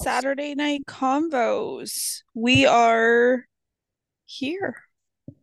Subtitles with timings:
[0.00, 2.22] Saturday Night Convos.
[2.32, 3.44] We are
[4.24, 4.76] here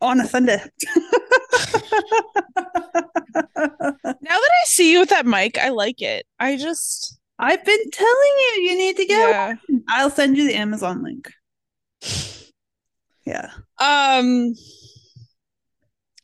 [0.02, 0.62] on a Sunday.
[4.20, 6.26] Now that I see you with that mic, I like it.
[6.40, 9.48] I just I've been telling you, you need to get yeah.
[9.48, 9.84] one.
[9.88, 11.32] I'll send you the Amazon link.
[13.26, 13.52] Yeah.
[13.80, 14.56] Um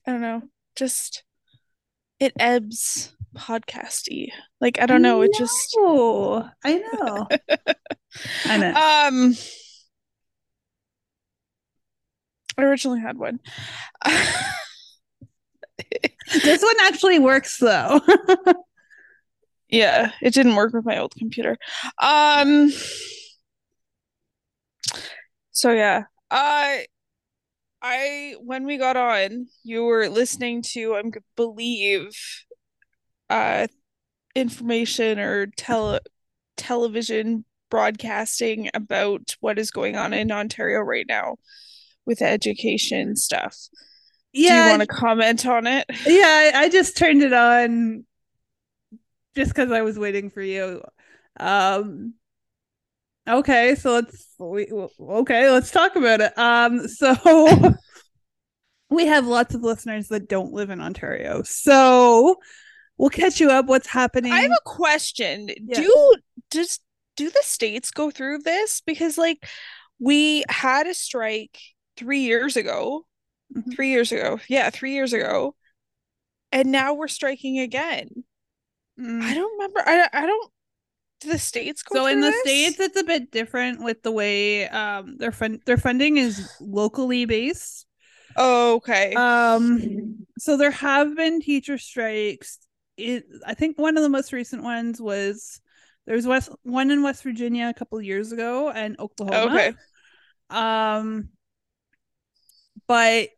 [0.07, 0.41] I don't know.
[0.75, 1.23] Just
[2.19, 4.29] it ebbs podcasty.
[4.59, 5.77] Like I don't know, it just
[6.63, 7.27] I know.
[8.45, 8.69] I know.
[8.69, 9.35] um
[12.57, 13.39] I originally had one.
[16.43, 17.99] this one actually works though.
[19.69, 21.57] yeah, it didn't work with my old computer.
[22.01, 22.71] Um
[25.51, 26.03] so yeah.
[26.31, 26.87] I
[27.81, 31.03] I when we got on, you were listening to I
[31.35, 32.11] believe
[33.29, 33.67] uh
[34.35, 35.99] information or tele
[36.57, 41.37] television broadcasting about what is going on in Ontario right now
[42.05, 43.57] with education stuff.
[44.31, 44.49] Yeah.
[44.49, 45.87] Do you want to comment on it?
[46.05, 46.51] yeah.
[46.53, 48.05] I, I just turned it on
[49.35, 50.83] just because I was waiting for you.
[51.39, 52.13] Um.
[53.27, 54.67] Okay, so let's we,
[54.99, 56.37] okay, let's talk about it.
[56.37, 57.73] Um, so
[58.91, 62.35] we have lots of listeners that don't live in Ontario, so
[62.99, 63.65] we'll catch you up.
[63.65, 64.31] What's happening?
[64.31, 65.49] I have a question.
[65.57, 65.81] Yeah.
[65.81, 66.15] Do
[66.51, 66.79] does
[67.15, 68.81] do the states go through this?
[68.85, 69.45] Because like
[69.99, 71.59] we had a strike
[71.97, 73.05] three years ago.
[73.55, 73.75] Mhm.
[73.75, 74.39] Three years ago.
[74.47, 75.55] Yeah, three years ago.
[76.51, 78.23] And now we're striking again.
[78.99, 79.21] Mm.
[79.21, 79.81] I don't remember.
[79.85, 80.51] I I don't
[81.21, 82.41] do the states go so in the this?
[82.41, 87.25] states it's a bit different with the way um their fund their funding is locally
[87.25, 87.85] based
[88.35, 89.13] Oh, okay.
[89.13, 92.59] um so there have been teacher strikes
[92.97, 95.61] it i think one of the most recent ones was
[96.05, 99.73] there was west one in west virginia a couple years ago and oklahoma okay.
[100.49, 101.29] um
[102.87, 103.29] but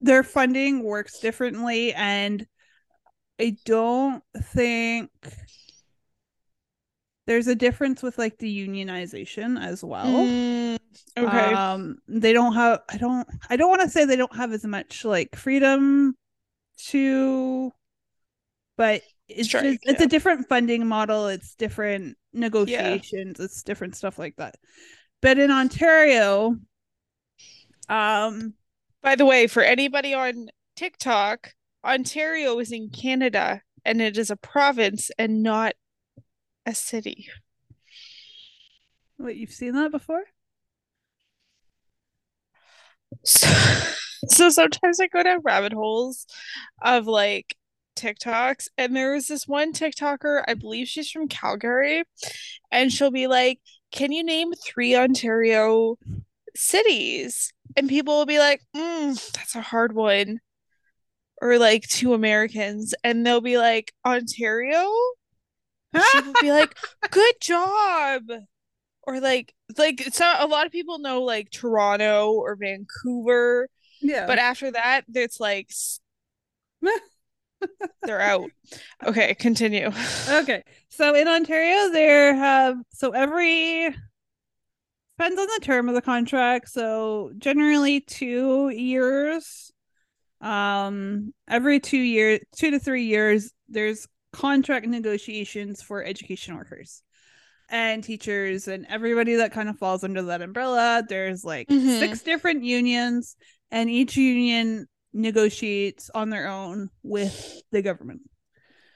[0.00, 2.46] their funding works differently and
[3.40, 4.22] i don't
[4.54, 5.10] think
[7.26, 10.78] there's a difference with like the unionization as well Mm,
[11.18, 11.54] okay.
[11.54, 14.64] um they don't have i don't i don't want to say they don't have as
[14.64, 16.14] much like freedom
[16.88, 17.72] to
[18.76, 20.06] but it's Strike, just it's yeah.
[20.06, 24.56] a different funding model it's different negotiations it's different stuff like that
[25.20, 26.56] but in ontario
[27.88, 28.54] um
[29.02, 31.54] By the way, for anybody on TikTok,
[31.84, 35.74] Ontario is in Canada and it is a province and not
[36.66, 37.28] a city.
[39.18, 40.24] wait you've seen that before
[43.24, 43.46] So,
[44.28, 46.26] so sometimes I go down rabbit holes
[46.82, 47.55] of like
[47.96, 52.04] TikToks, and there was this one TikToker, I believe she's from Calgary,
[52.70, 53.60] and she'll be like,
[53.92, 55.96] Can you name three Ontario
[56.54, 57.52] cities?
[57.76, 60.40] And people will be like, mm, That's a hard one.
[61.42, 64.90] Or like two Americans, and they'll be like, Ontario?
[65.92, 66.76] And she will be like,
[67.10, 68.22] Good job.
[69.02, 73.68] Or like, like it's not a lot of people know like Toronto or Vancouver,
[74.00, 75.70] yeah but after that, it's like
[78.02, 78.50] they're out.
[79.04, 79.90] Okay, continue.
[80.30, 83.94] okay so in ontario there have so every
[85.18, 89.72] depends on the term of the contract so generally two years
[90.40, 97.02] um every two years two to three years there's contract negotiations for education workers
[97.70, 101.98] and teachers and everybody that kind of falls under that umbrella there's like Mhm.
[101.98, 103.36] six different unions
[103.70, 108.20] and each union negotiates on their own with the government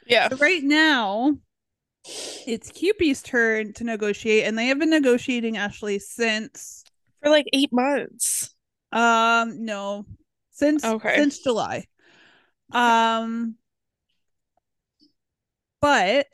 [0.06, 0.28] Yeah.
[0.28, 1.36] so right now,
[2.04, 6.84] it's CUPE's turn to negotiate, and they have been negotiating actually since
[7.22, 8.54] For like eight months.
[8.92, 10.04] um no
[10.50, 11.16] since Okay.
[11.16, 11.86] since July.
[12.72, 13.56] Um
[15.80, 16.26] but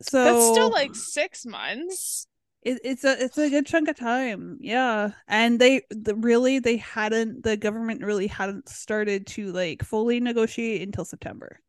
[0.00, 2.26] so That's still like six months.
[2.64, 6.78] It, it's a it's a good chunk of time yeah and they the, really they
[6.78, 11.60] hadn't the government really hadn't started to like fully negotiate until september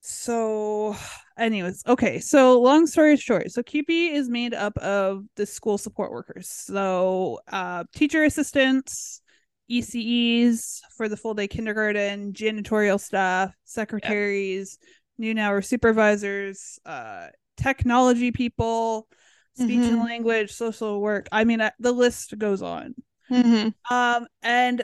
[0.00, 0.96] so
[1.38, 6.10] anyways okay so long story short so CUPE is made up of the school support
[6.10, 9.20] workers so uh, teacher assistants
[9.70, 14.90] eces for the full day kindergarten janitorial staff secretaries yep.
[15.18, 19.08] noon hour supervisors uh, technology people
[19.54, 19.94] speech mm-hmm.
[19.94, 22.94] and language social work i mean the list goes on
[23.30, 23.68] mm-hmm.
[23.94, 24.82] um and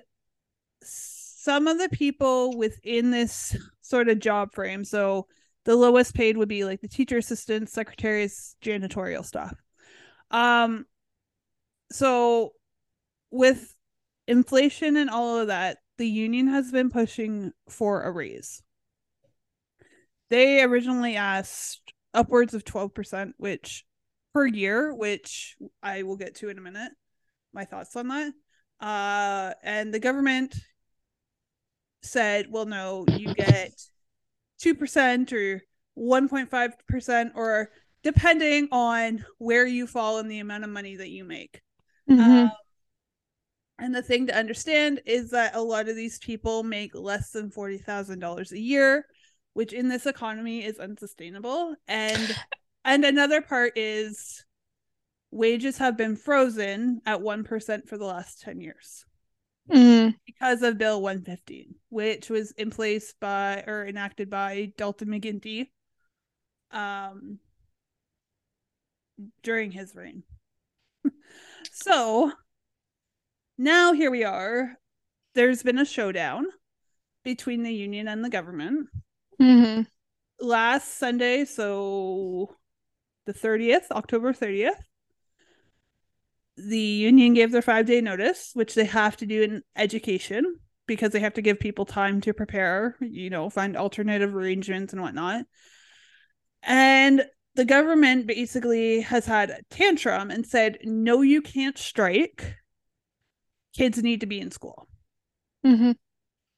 [1.49, 4.85] some of the people within this sort of job frame.
[4.85, 5.27] So
[5.65, 9.57] the lowest paid would be like the teacher assistants, secretaries, janitorial stuff.
[10.31, 10.85] Um
[11.91, 12.53] so
[13.31, 13.75] with
[14.27, 18.63] inflation and all of that, the union has been pushing for a raise.
[20.29, 23.87] They originally asked upwards of 12%, which
[24.33, 26.93] per year, which I will get to in a minute.
[27.53, 28.33] My thoughts on that.
[28.81, 30.55] Uh, and the government
[32.03, 33.73] said, well, no, you get
[34.63, 35.63] 2% or
[35.99, 37.71] 1.5% or
[38.03, 41.61] depending on where you fall in the amount of money that you make.
[42.09, 42.21] Mm-hmm.
[42.21, 42.51] Um,
[43.79, 47.51] and the thing to understand is that a lot of these people make less than
[47.51, 49.07] $40,000 a year,
[49.53, 51.75] which in this economy is unsustainable.
[51.87, 52.37] And
[52.89, 54.45] and another part is
[55.31, 59.05] wages have been frozen at 1% for the last 10 years
[59.71, 60.15] mm.
[60.25, 65.69] because of Bill 115, which was in place by or enacted by Dalton McGuinty
[66.71, 67.39] um,
[69.43, 70.23] during his reign.
[71.71, 72.33] so
[73.59, 74.79] now here we are.
[75.35, 76.47] There's been a showdown
[77.23, 78.89] between the union and the government.
[79.41, 79.83] Mm-hmm.
[80.41, 82.57] Last Sunday, so
[83.29, 84.81] the 30th, October 30th,
[86.57, 91.13] the union gave their five day notice, which they have to do in education because
[91.13, 95.45] they have to give people time to prepare, you know, find alternative arrangements and whatnot.
[96.63, 97.23] And
[97.55, 102.57] the government basically has had a tantrum and said, no, you can't strike.
[103.77, 104.89] Kids need to be in school.
[105.67, 105.93] Mm-hmm.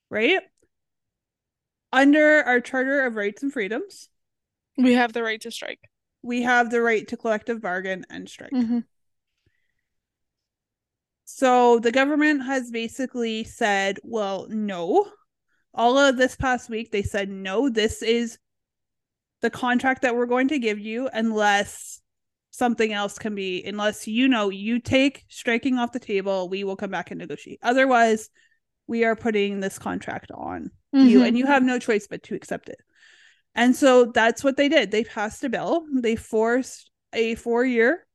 [0.09, 0.41] Right?
[1.93, 4.09] Under our Charter of Rights and Freedoms,
[4.79, 5.90] we have the right to strike.
[6.23, 8.53] We have the right to collective bargain and strike.
[8.53, 8.81] Mm-hmm.
[11.25, 15.07] So the government has basically said, well, no.
[15.73, 18.39] All of this past week, they said, no, this is
[19.41, 22.01] the contract that we're going to give you unless
[22.51, 26.77] something else can be, unless you know you take striking off the table, we will
[26.77, 27.61] come back and negotiate.
[27.63, 28.29] Otherwise,
[28.87, 31.07] we are putting this contract on mm-hmm.
[31.07, 32.81] you and you have no choice but to accept it.
[33.55, 34.91] And so that's what they did.
[34.91, 35.85] They passed a bill.
[35.93, 38.07] They forced a four year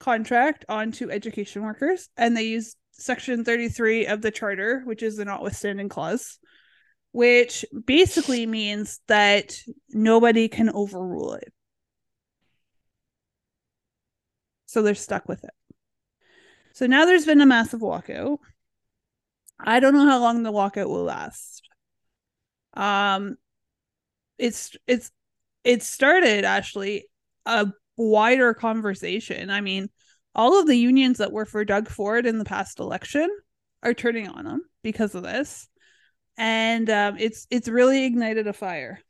[0.00, 5.24] contract onto education workers and they use section 33 of the charter which is the
[5.24, 6.38] notwithstanding clause
[7.12, 9.54] which basically means that
[9.90, 11.52] nobody can overrule it
[14.66, 15.50] so they're stuck with it
[16.72, 18.38] so now there's been a massive walkout
[19.58, 21.68] i don't know how long the walkout will last
[22.74, 23.36] um
[24.40, 25.10] it's it's
[25.64, 27.06] it started actually
[27.46, 29.50] a wider conversation.
[29.50, 29.88] I mean,
[30.34, 33.28] all of the unions that were for Doug Ford in the past election
[33.82, 35.68] are turning on him because of this,
[36.36, 39.00] and um, it's it's really ignited a fire.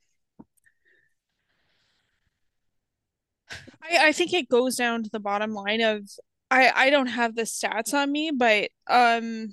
[3.83, 6.09] I, I think it goes down to the bottom line of
[6.51, 9.49] I I don't have the stats on me, but um,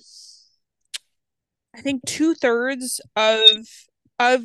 [1.75, 3.49] I think two thirds of
[4.19, 4.43] of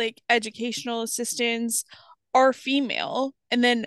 [0.00, 1.84] like educational assistants
[2.34, 3.86] are female, and then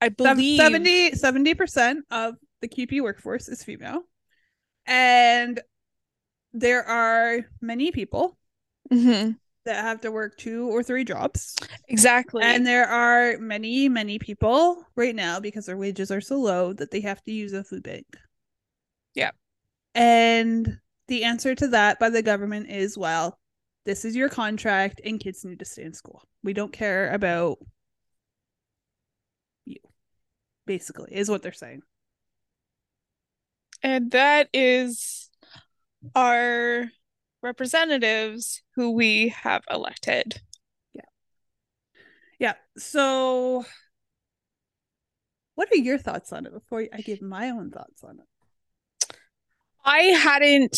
[0.00, 4.02] I believe 70 70% of the CUPE workforce is female,
[4.86, 5.60] and
[6.52, 8.38] there are many people
[8.90, 9.32] mm-hmm.
[9.64, 11.56] that have to work two or three jobs.
[11.88, 16.72] Exactly, and there are many many people right now because their wages are so low
[16.74, 18.06] that they have to use a food bank.
[19.14, 19.32] Yeah,
[19.94, 23.39] and the answer to that by the government is well,
[23.84, 26.22] this is your contract, and kids need to stay in school.
[26.42, 27.58] We don't care about
[29.64, 29.78] you,
[30.66, 31.82] basically, is what they're saying.
[33.82, 35.30] And that is
[36.14, 36.90] our
[37.42, 40.40] representatives who we have elected.
[40.92, 41.02] Yeah.
[42.38, 42.54] Yeah.
[42.76, 43.64] So,
[45.54, 49.16] what are your thoughts on it before I give my own thoughts on it?
[49.84, 50.76] I hadn't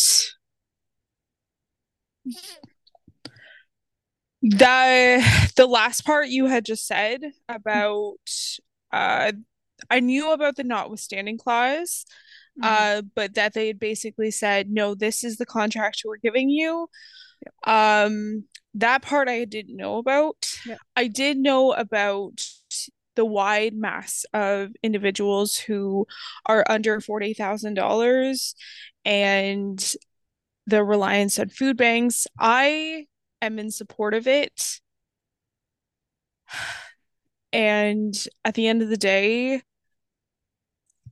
[4.43, 8.17] the the last part you had just said about
[8.91, 9.31] uh
[9.89, 12.05] I knew about the notwithstanding clause,
[12.61, 12.63] mm-hmm.
[12.63, 16.87] uh, but that they had basically said, no, this is the contract we're giving you.
[17.65, 18.45] Um,
[18.75, 20.49] that part I didn't know about.
[20.65, 20.77] Yeah.
[20.95, 22.47] I did know about
[23.15, 26.07] the wide mass of individuals who
[26.45, 28.53] are under $40,000
[29.05, 29.95] and
[30.65, 32.25] the reliance on food banks.
[32.39, 33.05] I
[33.45, 34.79] am in support of it.
[37.51, 39.61] And at the end of the day,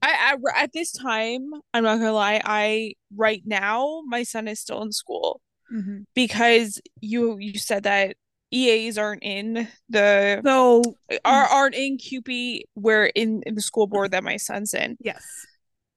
[0.02, 4.60] I, I at this time, I'm not gonna lie, I right now my son is
[4.60, 5.40] still in school
[5.72, 6.02] Mm-hmm.
[6.14, 8.16] because you you said that
[8.50, 10.82] EAs aren't in the So
[11.24, 14.98] are aren't in CUPE where in, in the school board that my son's in.
[15.00, 15.24] yes,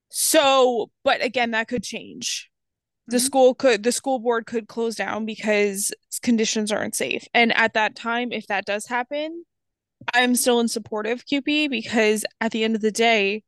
[0.10, 2.50] So, but again, that could change.
[3.07, 3.21] The Mhm.
[3.21, 7.27] school could the school board could close down because conditions aren't safe.
[7.33, 9.45] And at that time, if that does happen,
[10.13, 13.43] I'm still in support of CUPE because at the end of the day,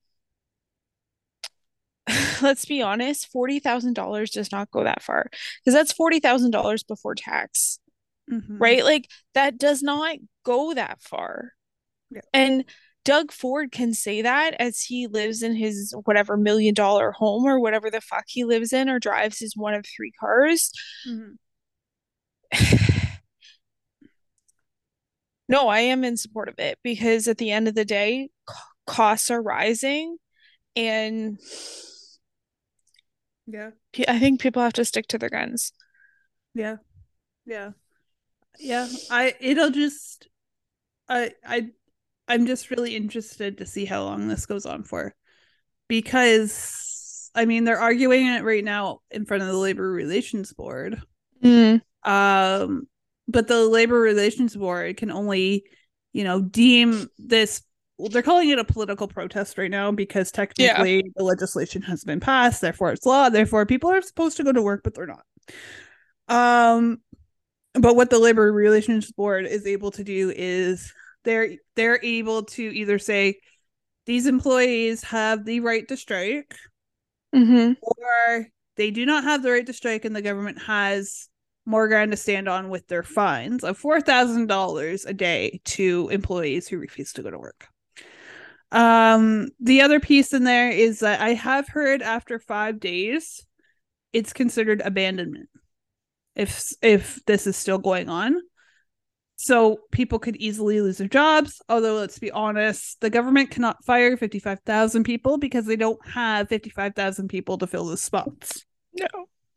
[2.42, 5.28] let's be honest, $40,000 does not go that far
[5.64, 7.80] because that's $40,000 before tax
[8.30, 8.60] Mhm.
[8.60, 8.84] right?
[8.84, 11.54] Like that does not go that far.
[12.10, 12.22] Yeah.
[12.34, 12.66] And
[13.08, 17.58] Doug Ford can say that as he lives in his whatever million dollar home or
[17.58, 20.74] whatever the fuck he lives in or drives his one of three cars.
[21.08, 21.38] Mhm.
[25.48, 28.30] no, I am in support of it because at the end of the day,
[28.86, 30.18] costs are rising
[30.76, 31.40] and
[33.46, 33.70] Yeah.
[34.06, 35.72] I think people have to stick to their guns.
[36.54, 36.76] Yeah.
[37.46, 37.72] Yeah.
[38.60, 38.90] Yeah.
[39.10, 40.28] I it'll just
[41.08, 41.70] I I
[42.28, 45.16] I'm just really interested to see how long this goes on for.
[45.88, 51.02] Because I mean they're arguing it right now in front of the labor relations board.
[52.04, 52.88] Um
[53.28, 55.66] but the labor relations board can only,
[56.14, 57.62] you know, deem this
[57.98, 62.20] well, they're calling it a political protest right now because technically the legislation has been
[62.20, 65.24] passed, therefore it's law, therefore people are supposed to go to work, but they're not.
[66.28, 67.02] Um,
[67.74, 70.94] but what the labor relations board is able to do is
[71.28, 73.40] they're they're able to either say
[74.06, 76.56] these employees have the right to strike,
[77.36, 77.74] Mm-hmm.
[77.82, 81.28] or they do not have the right to strike, and the government has
[81.66, 86.08] more ground to stand on with their fines of four thousand dollars a day to
[86.14, 87.68] employees who refuse to go to work.
[88.72, 93.46] Um, the other piece in there is that I have heard after five days,
[94.14, 95.50] it's considered abandonment
[96.36, 98.42] if if this is still going on.
[99.40, 101.62] So people could easily lose their jobs.
[101.70, 106.04] Although let's be honest, the government cannot fire fifty five thousand people because they don't
[106.08, 109.08] have fifty five thousand people to fill the spots No.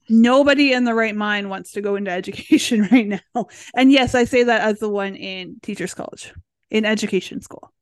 [0.09, 3.47] nobody in the right mind wants to go into education right now.
[3.75, 6.33] And yes, I say that as the one in teachers college,
[6.71, 7.73] in education school.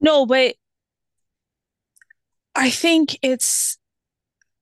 [0.00, 0.56] No, but
[2.54, 3.78] I think it's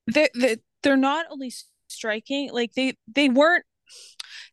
[0.07, 1.53] they they they're not only
[1.89, 3.65] striking like they they weren't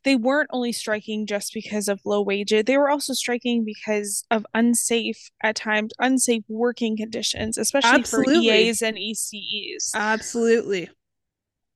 [0.06, 2.64] they weren't only striking just because of low wages.
[2.66, 8.36] They were also striking because of unsafe at times unsafe working conditions, especially Absolutely.
[8.36, 10.90] for EAs and ECEs, Absolutely.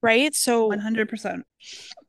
[0.02, 0.34] right?
[0.34, 1.42] So 100%.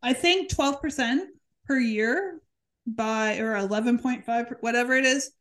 [0.03, 1.21] I think 12%
[1.67, 2.41] per year
[2.87, 5.33] by, or 11.5, whatever it is,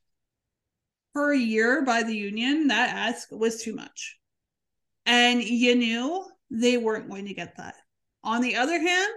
[1.14, 4.18] per year by the union, that ask was too much.
[5.06, 7.76] And you knew they weren't going to get that.
[8.24, 9.12] On the other hand,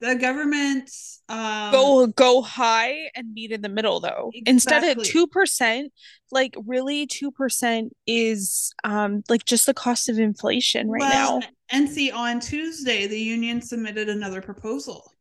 [0.00, 0.90] the government
[1.28, 5.84] um, go go high and meet in the middle though instead of 2%
[6.32, 11.88] like really 2% is um like just the cost of inflation right well, now And
[11.88, 15.14] see, on Tuesday, the union submitted another proposal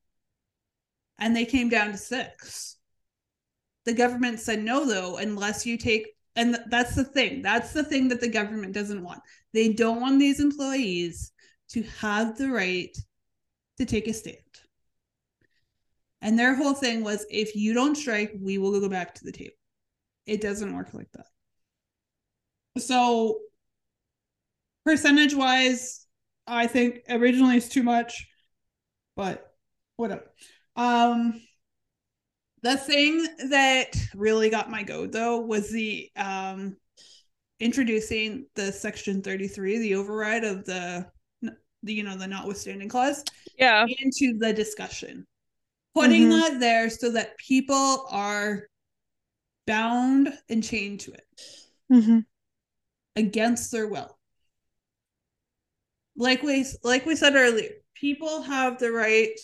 [1.20, 2.78] and they came down to six.
[3.86, 7.42] The government said no, though, unless you take, and th- that's the thing.
[7.42, 9.22] That's the thing that the government doesn't want.
[9.54, 11.32] They don't want these employees
[11.70, 12.96] to have the right
[13.78, 14.38] to take a stand.
[16.22, 19.32] And their whole thing was if you don't strike, we will go back to the
[19.32, 19.56] table.
[20.26, 21.28] It doesn't work like that.
[22.78, 23.40] So,
[24.86, 26.06] percentage wise,
[26.46, 28.28] I think originally it's too much,
[29.16, 29.54] but
[29.96, 30.24] whatever.
[30.76, 31.42] Um,
[32.62, 36.76] the thing that really got my goat though was the um
[37.60, 41.06] introducing the section 33 the override of the
[41.84, 43.24] the you know the notwithstanding clause
[43.58, 45.26] yeah into the discussion
[46.00, 46.40] putting Mhm.
[46.42, 48.68] that there so that people are
[49.68, 51.28] bound and chained to it
[51.92, 52.20] mm-hmm.
[53.16, 54.18] against their will
[56.16, 59.38] like we like we said earlier people have the right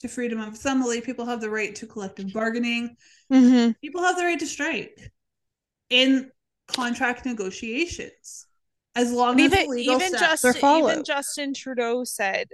[0.00, 2.96] to freedom of assembly people have the right to collective bargaining
[3.30, 3.72] Mm-hmm.
[3.82, 5.12] people have the right to strike
[5.90, 6.30] in
[6.66, 8.46] contract negotiations
[8.94, 12.48] as long as even the legal even steps justin are followed even justin trudeau said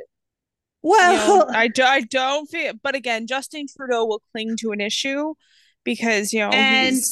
[0.84, 4.72] Well, you know, I, do, I don't feel, but again, Justin Trudeau will cling to
[4.72, 5.32] an issue
[5.82, 7.02] because, you know, and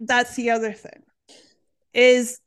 [0.00, 1.02] that's the other thing
[1.92, 2.40] is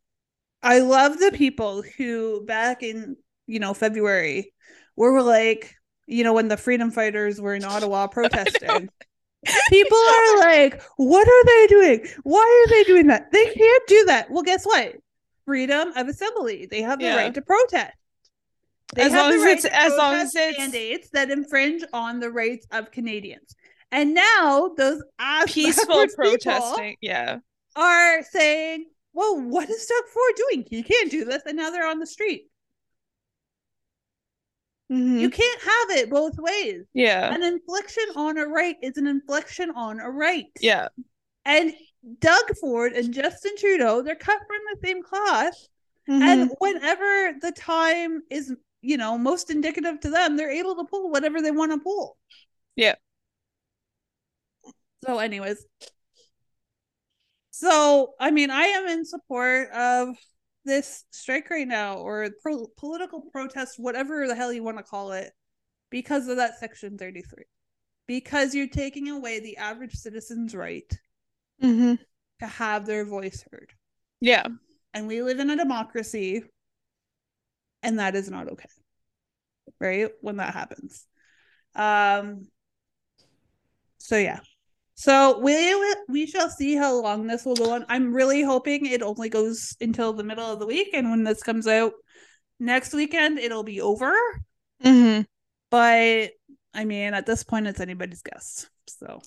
[0.63, 4.51] I love the people who back in, you know, February
[4.95, 5.75] were like,
[6.07, 8.89] you know, when the freedom fighters were in Ottawa protesting.
[9.69, 12.07] People are like, what are they doing?
[12.23, 13.31] Why are they doing that?
[13.31, 14.31] They can't do that.
[14.31, 14.95] Well, guess what?
[15.45, 16.67] Freedom of assembly.
[16.69, 17.15] They have the Yeah.
[17.15, 17.93] right to protest.
[18.93, 21.83] They As have long the as right it's- as long as it's- mandates that infringe
[21.91, 23.55] on the rights of Canadians.
[23.91, 25.01] And now those
[25.47, 26.97] peaceful protesting.
[27.01, 27.39] Yeah.
[27.75, 30.65] are saying, well, what is Doug Ford doing?
[30.69, 31.43] He can't do this.
[31.45, 32.49] And now they're on the street.
[34.91, 35.19] Mhm.
[35.19, 36.85] You can't have it both ways.
[36.93, 37.33] Yeah.
[37.33, 40.45] An infliction on a right is an infliction on a right.
[40.59, 40.89] Yeah.
[41.43, 41.73] And
[42.19, 45.67] Doug Ford and Justin Trudeau, they're cut from the same cloth.
[46.07, 46.21] Mhm.
[46.21, 48.53] And whenever the time is,
[48.85, 52.17] you know, most indicative to them, they're able to pull whatever they want to pull.
[52.75, 52.95] Yeah.
[55.05, 55.65] So, anyways.
[57.51, 60.15] So, I mean, I am in support of
[60.65, 65.13] this strike right now or pro- political protest, whatever the hell you want to call
[65.13, 65.31] it,
[65.89, 67.45] because of that Section 33.
[68.07, 70.91] Because you're taking away the average citizen's right
[71.63, 71.97] Mhm.
[72.39, 73.73] to have their voice heard.
[74.19, 74.45] Yeah.
[74.93, 76.43] And we live in a democracy,
[77.85, 78.69] and that is not okay.
[79.79, 80.09] Right?
[80.21, 81.05] When that happens.
[81.75, 82.47] Um
[83.97, 84.39] so yeah.
[84.95, 87.85] So we we shall see how long this will go on.
[87.89, 91.43] I'm really hoping it only goes until the middle of the week, and when this
[91.43, 91.93] comes out
[92.59, 94.13] next weekend, it'll be over.
[94.83, 95.25] Mhm.
[95.69, 96.31] But
[96.73, 98.69] I mean, at this point, it's anybody's guess.
[98.87, 99.21] So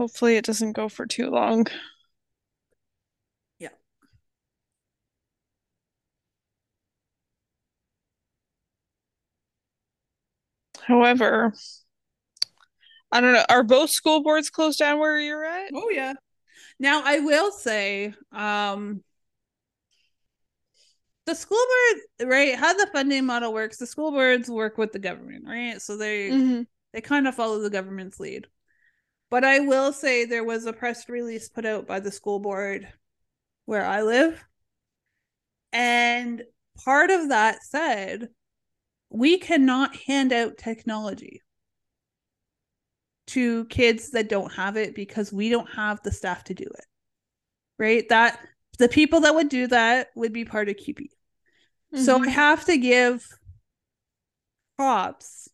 [0.00, 1.66] Hopefully it doesn't go for too long.
[10.90, 11.54] However,
[13.12, 13.44] I don't know.
[13.48, 15.70] Are both school boards closed down where you're at?
[15.74, 16.14] Oh yeah.
[16.78, 19.02] Now I will say, um
[21.26, 21.58] the school
[22.18, 22.56] board, right?
[22.56, 25.80] How the funding model works, the school boards work with the government, right?
[25.80, 26.66] So they Mhm.
[26.92, 28.48] they kind of follow the government's lead.
[29.30, 32.92] But I will say there was a press release put out by the school board
[33.64, 34.44] where I live.
[35.72, 36.42] And
[36.84, 38.30] part of that said,
[39.10, 41.42] we cannot hand out technology
[43.26, 46.86] to kids that don't have it because we don't have the staff to do it.
[47.78, 48.08] Right?
[48.08, 48.40] That
[48.78, 51.10] the people that would do that would be part of CUPE.
[51.94, 52.32] So I Mhm.
[52.32, 53.26] have to give
[54.76, 55.48] props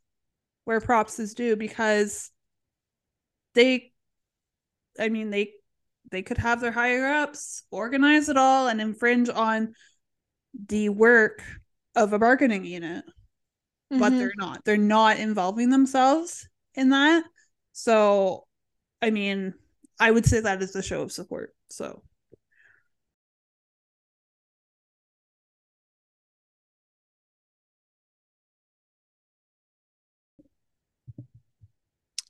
[0.64, 2.30] where props is due because
[3.54, 3.92] they
[4.98, 5.52] I mean they
[6.10, 9.74] they could have their higher ups organize it all and infringe on
[10.68, 11.42] the work
[11.94, 13.04] of a bargaining unit
[13.90, 14.18] but Mhm.
[14.18, 14.64] they're not.
[14.64, 17.24] They're not involving themselves in that.
[17.72, 18.46] So,
[19.02, 19.54] I mean,
[20.00, 21.54] I would say that is a show of support.
[21.68, 22.02] So,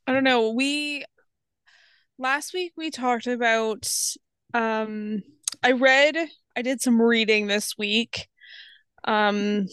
[0.07, 0.51] I don't know.
[0.51, 1.05] We
[2.19, 3.89] last week we talked about
[4.55, 5.23] um
[5.63, 6.17] I read
[6.57, 8.29] I did some reading this week.
[9.05, 9.67] Um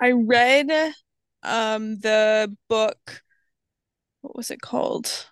[0.00, 0.70] I read
[1.42, 3.22] um the book
[4.20, 5.28] what was it called?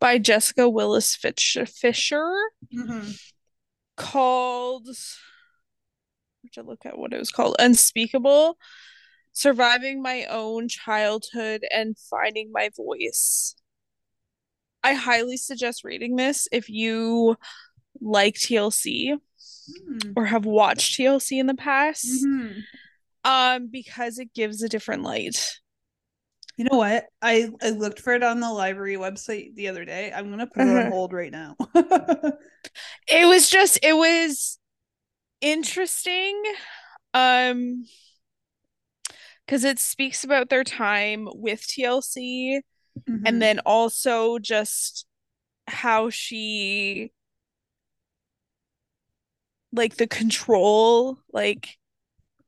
[0.00, 1.66] By Jessica Willis Fisher
[3.96, 8.58] called I have to look at what it was called Unspeakable
[9.32, 13.54] Surviving My Own Childhood and Finding My Voice.
[14.82, 17.36] I highly suggest reading this if you
[18.00, 19.16] like TLC
[19.88, 20.12] Mhm.
[20.16, 22.64] or have watched TLC in the past, Mhm.
[23.24, 25.58] Um, because it gives a different light.
[26.56, 27.06] you know what?
[27.22, 30.12] I, I looked for it on the library website the other day.
[30.14, 30.90] I'm going to put it on Uh-huh.
[30.90, 31.56] hold right now.
[33.08, 34.58] It was just, it was
[35.40, 36.42] interesting,
[37.14, 37.84] um,
[39.46, 42.62] because it speaks about their time with TLC.
[43.08, 43.26] Mhm.
[43.26, 45.06] and then also just
[45.68, 47.12] how she
[49.72, 51.78] like the control like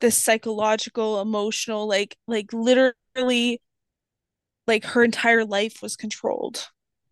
[0.00, 3.60] the psychological emotional like like literally
[4.66, 6.68] like her entire life was controlled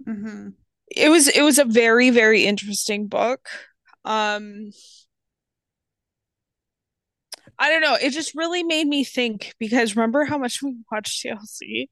[0.07, 0.55] Mhm.
[0.90, 3.49] it was it was a very very interesting book
[4.05, 4.71] um
[7.59, 11.21] I don't know it just really made me think because remember how much we watched
[11.23, 11.88] TLC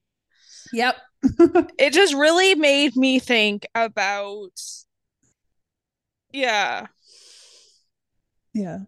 [0.72, 0.96] Yep.
[1.79, 4.53] it just really made me think about
[6.33, 6.87] yeah
[8.55, 8.81] yeah.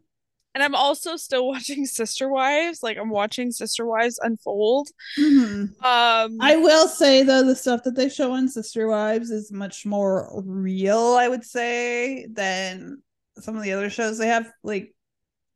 [0.54, 2.82] And I'm also still watching Sister Wives.
[2.82, 4.88] Like I'm watching Sister Wives unfold.
[5.18, 5.82] Mhm.
[5.82, 9.86] Um I will say though, the stuff that they show on Sister Wives is much
[9.86, 13.02] more real, I would say, than
[13.38, 14.50] some of the other shows they have.
[14.62, 14.94] Like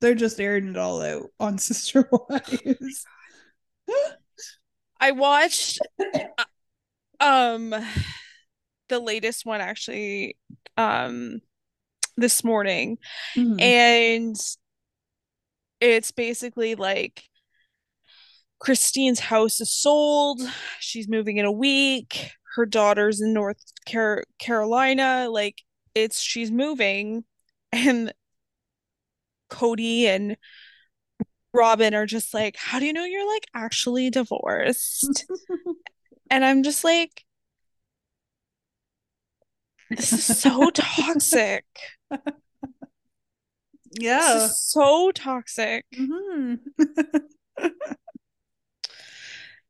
[0.01, 3.05] they're just airing it all out on Sister Wives.
[4.99, 6.45] I watched uh,
[7.21, 7.75] um
[8.89, 10.37] the latest one actually
[10.77, 11.41] um
[12.17, 12.99] this morning
[13.37, 13.61] Mhm.
[13.61, 14.37] and
[15.81, 17.25] it's basically like
[18.59, 20.41] Christine's house is sold.
[20.81, 22.33] She's moving in a week.
[22.57, 25.29] Her daughter's in North Car- Carolina.
[25.31, 25.63] Like
[25.95, 27.25] it's she's moving
[27.73, 28.13] and
[29.51, 30.37] Kody and
[31.53, 35.27] Robyn are just like, "How do you know you're like actually divorced?"
[36.29, 37.25] And I'm just like,
[39.91, 41.65] this is so toxic.
[43.99, 44.49] Yeah.
[44.49, 45.85] so toxic.
[45.95, 46.59] Mhm.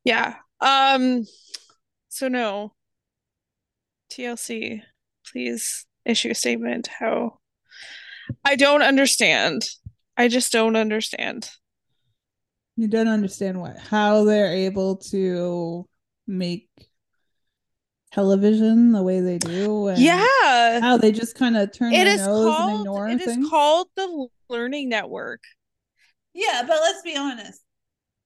[0.03, 0.35] Yeah.
[0.61, 1.25] Um
[2.07, 2.73] so no.
[4.09, 4.81] TLC,
[5.29, 7.39] please issue a statement how
[8.45, 9.67] I don't understand.
[10.15, 11.49] I just don't understand.
[12.77, 15.85] You don't understand what how they're able to
[16.25, 16.69] make
[18.11, 20.79] television the way they do and Yeah.
[20.81, 23.25] how they just kind of turn It their is nose and called ignore it is
[23.25, 23.49] things.
[23.49, 25.43] called the Learning Network.
[26.33, 27.61] Yeah, but let's be honest.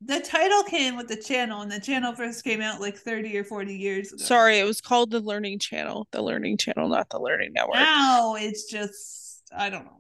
[0.04, 3.44] The title came with the channel, and the channel first came out like 30 or
[3.44, 4.24] 40 years ago.
[4.24, 6.08] Sorry, it was called the Learning Channel.
[6.12, 7.76] The Learning Channel, not the Learning Network.
[7.76, 10.00] Now it's just, I don't know.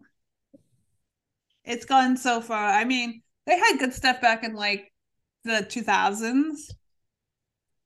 [1.63, 2.69] It's gone so far.
[2.71, 4.91] I mean, they had good stuff back in like
[5.43, 6.71] the 2000s,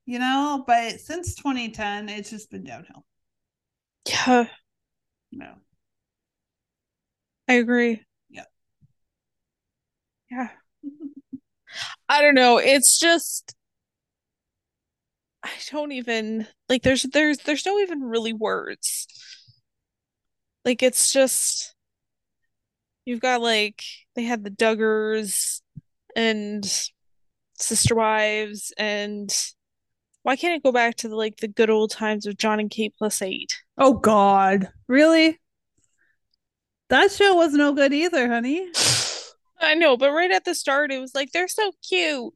[0.06, 3.06] you know, but since 2010, it's just been downhill.
[4.08, 4.48] Yeah,
[5.32, 5.56] No.
[7.48, 8.04] I agree.
[8.30, 8.46] Yeah.
[10.30, 10.50] Yeah.
[12.10, 12.58] I don't know.
[12.58, 13.56] It's just
[15.44, 19.08] I don't even like there's there's there's no even really words.
[20.66, 21.76] Like it's just
[23.06, 23.82] you've got like
[24.16, 25.62] they had the Duggars
[26.16, 26.66] and
[27.58, 29.34] Sister Wives and
[30.26, 32.72] why can't it go back to the, like the good old times of John and
[32.72, 33.62] Kate plus eight?
[33.78, 34.70] Oh, God.
[34.88, 35.40] Really?
[36.90, 38.68] That show was no good either, honey.
[39.60, 42.34] I know, but right at the start it was like they're so cute.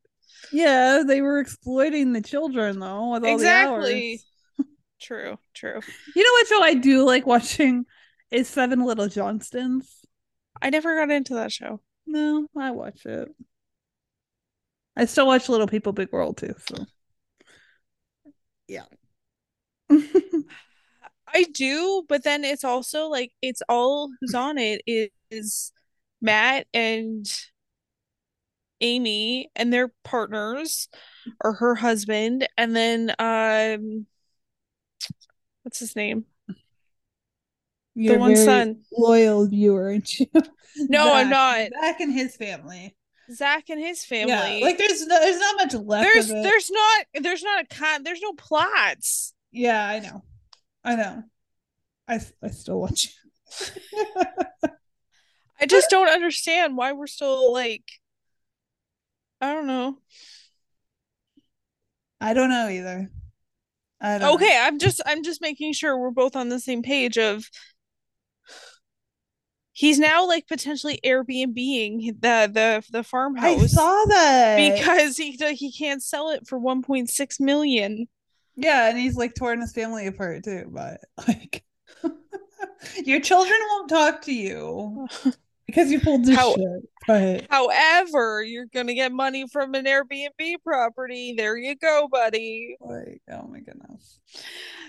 [0.51, 3.93] Yeah, they were exploiting the children though with all Exactly.
[3.93, 4.67] the hours.
[5.01, 5.79] True, true.
[6.15, 7.85] You know what show I do like watching
[8.31, 9.87] is Seven Little Johnstons.
[10.61, 11.81] I never got into that show.
[12.05, 13.29] No, I watch it.
[14.95, 16.53] I still watch Little People Big World too.
[16.67, 16.85] So
[18.69, 18.85] yeah.
[21.33, 25.71] I do, but then it's also like it's all who's on it is, is
[26.21, 27.25] Matt and
[28.81, 30.87] Amy and their partners
[31.43, 34.05] or her husband, and then um
[35.63, 36.25] what's his name?
[37.95, 38.81] You're the one very son.
[38.95, 40.27] loyal viewer, aren't you?
[40.87, 41.71] No, I'm not.
[41.81, 42.95] Back in his family.
[43.31, 44.59] Zach and his family.
[44.59, 46.43] Yeah, like there's no, there's not much left there's of it.
[46.43, 49.33] there's not there's not a con there's no plots.
[49.51, 50.23] Yeah, I know.
[50.83, 51.23] I know.
[52.07, 53.13] I I still watch.
[53.61, 54.17] it.
[55.61, 57.83] I just don't understand why we're still like
[59.41, 59.97] I don't know.
[62.21, 63.09] I don't know either.
[64.01, 64.33] I don't know.
[64.35, 67.49] Okay, I'm just I'm just making sure we're both on the same page of
[69.79, 73.63] he's now like potentially Airbnb-ing the the farmhouse.
[73.63, 78.07] I saw that because he he can't sell it for 1.6 million.
[78.57, 80.65] Yeah, and he's like torn his family apart too.
[80.69, 81.63] But like,
[83.05, 85.07] your children won't talk to you
[85.65, 86.89] because you pulled this How- shit.
[87.07, 91.33] But However, you're gonna get money from an Airbnb property.
[91.37, 92.75] There you go, buddy.
[92.81, 94.19] like, oh my goodness!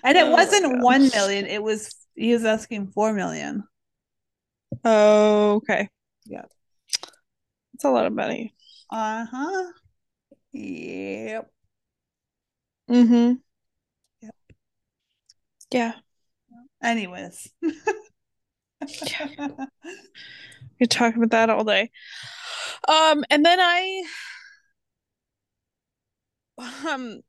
[0.03, 1.47] And it Oh wasn't one million.
[1.47, 3.63] It was he was asking four million.
[4.85, 5.89] Oh, okay.
[6.27, 6.45] Yeah.
[7.75, 8.55] It's a lot of money.
[8.91, 9.73] Uh huh.
[10.53, 11.51] Yep.
[12.89, 13.35] Mm-hmm.
[14.23, 14.35] Yep.
[15.71, 15.93] Yeah.
[16.83, 17.51] Anyways.
[20.79, 21.91] We could talk about that all day.
[22.89, 24.05] Um, and then I
[26.59, 27.21] um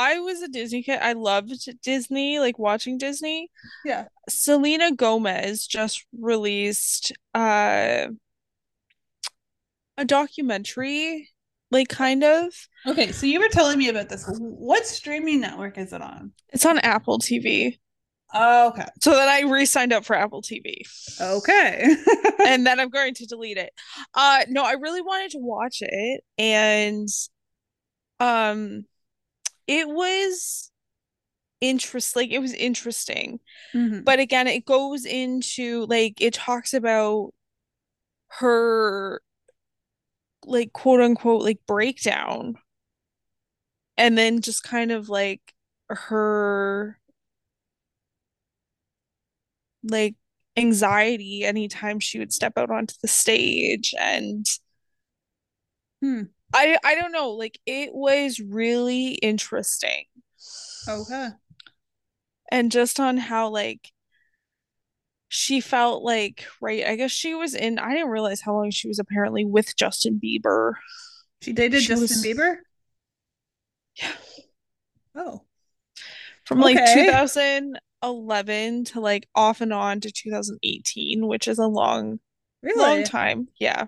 [0.00, 0.98] I was a Disney kid.
[1.02, 3.50] I loved Disney, like watching Disney.
[3.84, 4.06] Yeah.
[4.28, 8.06] Selena Gomez just released uh
[9.98, 11.28] a documentary,
[11.70, 12.54] like kind of.
[12.86, 14.24] okay, so you were telling me about this.
[14.38, 16.32] What streaming network is it on?
[16.48, 17.78] It's on Apple TV.
[18.32, 18.86] Oh, okay.
[19.02, 20.82] So then I re-signed up for Apple TV.
[21.20, 21.94] Okay.
[22.46, 23.72] and then I'm going to delete it.
[24.14, 27.08] Uh no, I really wanted to watch it and
[28.18, 28.86] um
[29.70, 30.70] it was
[31.60, 33.40] interest like it was interesting.
[33.74, 34.04] Mhm.
[34.04, 37.32] But again, it goes into like it talks about
[38.28, 39.20] her
[40.44, 42.56] like quote unquote like breakdown
[43.96, 45.40] and then just kind of like
[45.88, 46.98] her
[49.82, 50.14] like
[50.56, 54.46] anxiety anytime she would step out onto the stage and
[56.02, 56.22] Hmm.
[56.52, 60.04] I I don't know like it was really interesting
[60.88, 61.28] okay.
[62.50, 63.90] and just on how like
[65.28, 68.88] she felt like right I guess she was in I didn't realize how long she
[68.88, 70.72] was apparently with Justin Bieber
[71.40, 72.56] She dated She Justin was- Bieber?
[73.96, 74.12] Yeah.
[75.14, 75.42] Oh.
[76.46, 82.20] from like 2011 to like off and on to 2018 which is a long
[82.62, 82.78] Really?
[82.78, 83.86] long time yeah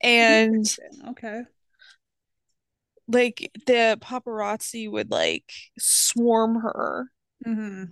[0.00, 0.76] and
[1.08, 1.42] Okay.
[3.06, 7.10] like the paparazzi would like swarm her
[7.44, 7.84] hmm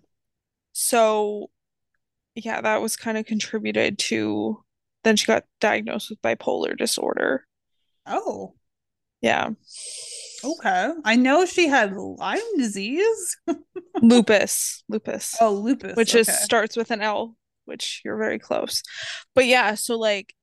[0.72, 1.50] so
[2.34, 4.62] yeah that was kind of contributed to
[5.04, 7.46] then she got diagnosed with bipolar disorder
[8.06, 8.54] Oh.
[9.20, 9.50] yeah
[10.44, 10.90] Okay.
[11.04, 13.36] I know she had Lyme disease.
[14.02, 15.96] lupus lupus Oh, lupus.
[15.96, 18.82] which is starts with an L, which you're very close.
[19.34, 20.34] But yeah, so like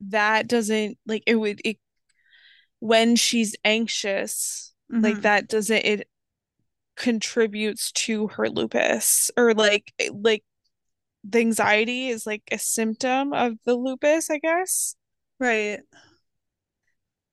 [0.00, 1.78] that doesn't like it would it
[2.80, 5.22] when she's anxious, like Mhm.
[5.22, 6.08] that doesn't it
[6.96, 10.44] contributes to her lupus or like like
[11.24, 14.96] the anxiety is like a symptom of the lupus, I guess.
[15.38, 15.80] Right.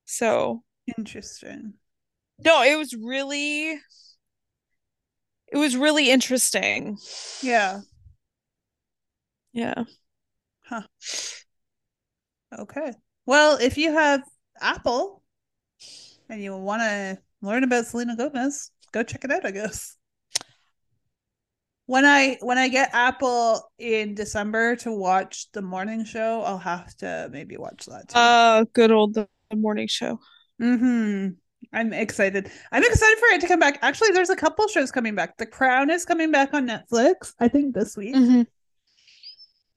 [0.04, 0.62] So
[0.98, 1.74] Interesting.
[2.44, 3.80] no, it was really
[5.48, 6.98] it was really interesting.
[7.42, 7.80] Yeah.
[9.52, 9.84] Yeah.
[12.56, 12.92] Okay.
[13.24, 14.22] Well, if you have
[14.60, 15.22] Apple
[16.28, 19.96] and you want to learn about Selena Gomez, go check it out, I guess.
[21.86, 26.96] When I when I get Apple in December to watch the morning show, I'll have
[26.96, 28.18] to maybe watch that too.
[28.18, 30.18] Uh good old the morning show.
[30.58, 31.28] hmm
[31.72, 32.50] I'm excited.
[32.72, 33.78] I'm excited for it to come back.
[33.82, 35.36] Actually, there's a couple shows coming back.
[35.36, 38.14] The Crown is coming back on Netflix, I think this week.
[38.14, 38.42] Mm-hmm.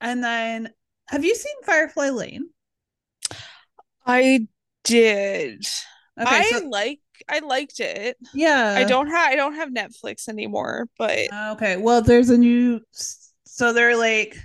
[0.02, 0.70] And then
[1.08, 2.50] have you seen Firefly Lane?
[4.10, 4.48] I
[4.84, 5.68] did.
[6.20, 8.18] Okay, I so like I liked it.
[8.34, 8.74] yeah.
[8.78, 12.82] I don't have I don't have Netflix anymore, but Okay, well, there's a new.
[13.46, 14.36] So they're like,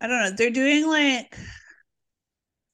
[0.00, 0.30] I don't know.
[0.36, 1.36] They're doing like,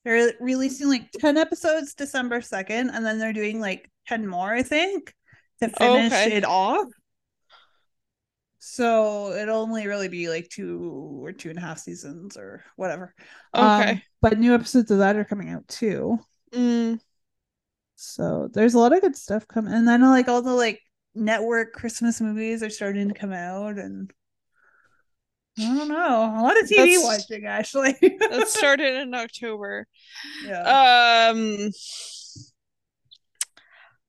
[0.05, 4.62] they're releasing like ten episodes December second, and then they're doing like ten more, I
[4.62, 5.14] think,
[5.61, 6.33] to finish Okay.
[6.37, 6.87] it off.
[8.69, 13.15] So it'll only really be like two or two and a half seasons or whatever.
[13.55, 14.03] Um, okay.
[14.21, 16.19] but new episodes of that are coming out too.
[16.53, 16.99] Mm,
[17.95, 20.81] So there's a lot of good stuff coming, and then like all the like
[21.15, 24.13] network Christmas movies are starting to come out, and
[25.61, 27.97] I don't know, a lot of TV That's- watching actually.
[28.03, 29.87] that started in October.
[30.45, 31.29] yeah.
[31.31, 31.71] Um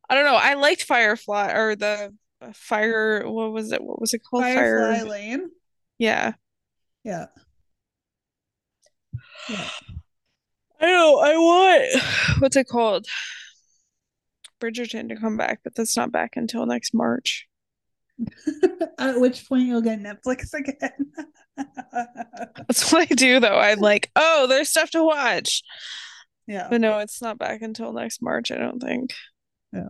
[0.10, 0.36] I don't know.
[0.36, 2.14] I liked Firefly or the
[2.54, 3.84] Fire what was it?
[3.84, 4.44] What was it called?
[4.44, 5.06] Firefly Fire.
[5.06, 5.50] Lane.
[5.98, 6.34] Yeah.
[7.04, 7.28] Yeah.
[9.50, 9.70] Yeah.
[10.80, 11.20] I know.
[11.20, 12.04] I want
[12.40, 13.08] what's it called?
[14.60, 17.48] Bridgerton to come back, but that's not back until next March.
[19.00, 21.12] At which point you'll get Netflix again.
[22.68, 23.58] That's what I do though.
[23.58, 25.62] I'm like, oh, there's stuff to watch.
[26.48, 26.68] yeah.
[26.70, 29.14] But no, it's not back until next March, I don't think.
[29.72, 29.90] Yeah.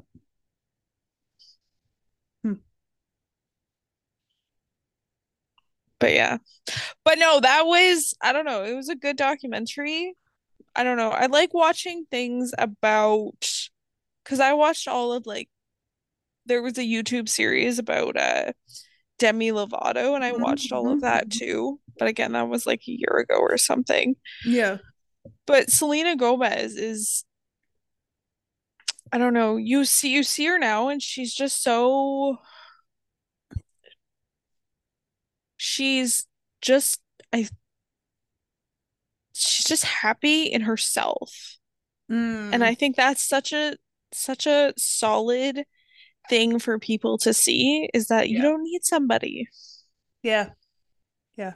[5.99, 6.37] But yeah.
[7.03, 10.13] But no, that was, I don't know, it was a good documentary.
[10.75, 11.09] I don't know.
[11.09, 13.49] I like watching things about,
[14.23, 15.49] because I watched all of like,
[16.45, 18.53] there was a YouTube series about uh
[19.19, 21.39] Demi Lovato, and I watched all of that mhm.
[21.39, 21.79] too.
[21.97, 24.15] But again, that was like a year ago or something.
[24.45, 24.77] Yeah.
[25.45, 27.25] But Selena Gomez is
[29.11, 32.37] I don't know, you see you see her now and she's just so
[35.77, 36.25] she's
[36.61, 36.99] just
[37.31, 37.47] I
[39.33, 41.57] she's just happy in herself.
[42.09, 42.63] And Mm.
[42.63, 43.75] I think that's such a
[44.13, 45.65] such a solid
[46.29, 49.47] thing for people to see is that you don't need somebody.
[50.23, 50.49] yeah.
[51.37, 51.53] Yeah.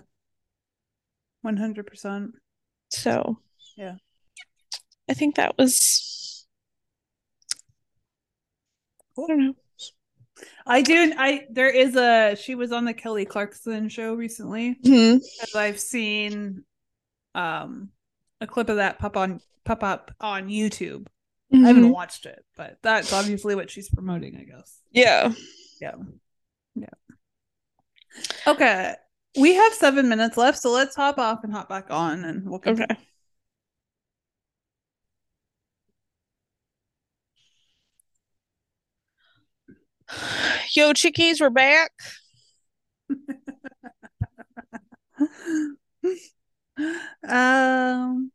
[1.45, 2.31] 100%.
[2.89, 3.39] So
[3.77, 3.95] Yeah.
[5.09, 6.45] I think that was
[9.17, 9.55] I don't know.
[10.65, 11.13] I do.
[11.17, 12.35] I there is a.
[12.35, 14.77] She was on the Kelly Clarkson show recently.
[14.83, 15.13] Mhm.
[15.13, 16.63] and I've seen,
[17.35, 17.89] um,
[18.39, 21.07] a clip of that pop on pop up on YouTube.
[21.53, 21.91] I haven't Mhm.
[21.93, 24.37] watched it, but that's obviously what she's promoting.
[24.37, 24.79] I guess.
[24.91, 25.33] Yeah.
[25.81, 25.95] Yeah.
[26.75, 26.87] Yeah.
[28.47, 28.95] Okay.
[29.39, 32.59] We have seven minutes left, so let's hop off and hop back on, and we'll
[32.59, 32.85] continue.
[32.91, 33.01] Okay.
[40.73, 41.91] Yo, chickies, we're back.
[47.27, 48.31] um.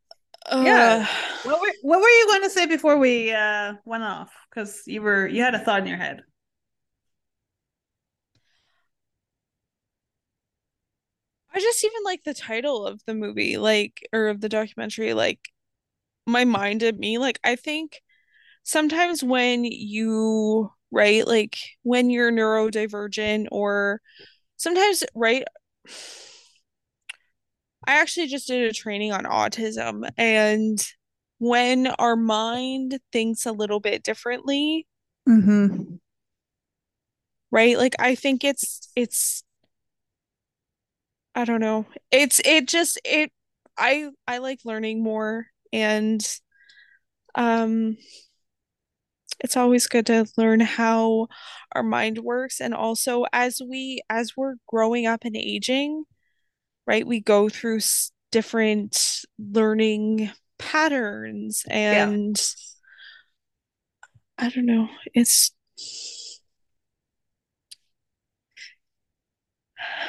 [0.48, 1.04] Yeah.
[1.04, 1.06] Uh,
[1.42, 4.32] What were What were you going to say before we uh went off?
[4.50, 6.22] Because you were you had a thought in your head.
[11.52, 15.40] I just even like the title of the movie, like, or of the documentary, like,
[16.26, 17.18] my mind at me.
[17.18, 18.02] Like, I think
[18.64, 24.00] sometimes when you, right, like, when you're neurodivergent, or
[24.56, 25.44] sometimes, right,
[27.86, 30.84] I actually just did a training on autism, and
[31.38, 34.86] when our mind thinks a little bit differently,
[35.28, 35.96] Mm-hmm.
[37.50, 37.76] right?
[37.76, 39.42] Like, I think it's, it's,
[41.34, 41.84] I don't know.
[42.10, 43.30] It's it just it
[43.76, 46.26] I I like learning more and
[47.34, 47.98] um
[49.40, 51.28] it's always good to learn how
[51.72, 56.04] our mind works and also as we as we're growing up and aging,
[56.86, 57.06] right?
[57.06, 62.40] We go through s- different learning patterns and
[64.38, 64.88] I don't know.
[65.14, 65.52] It's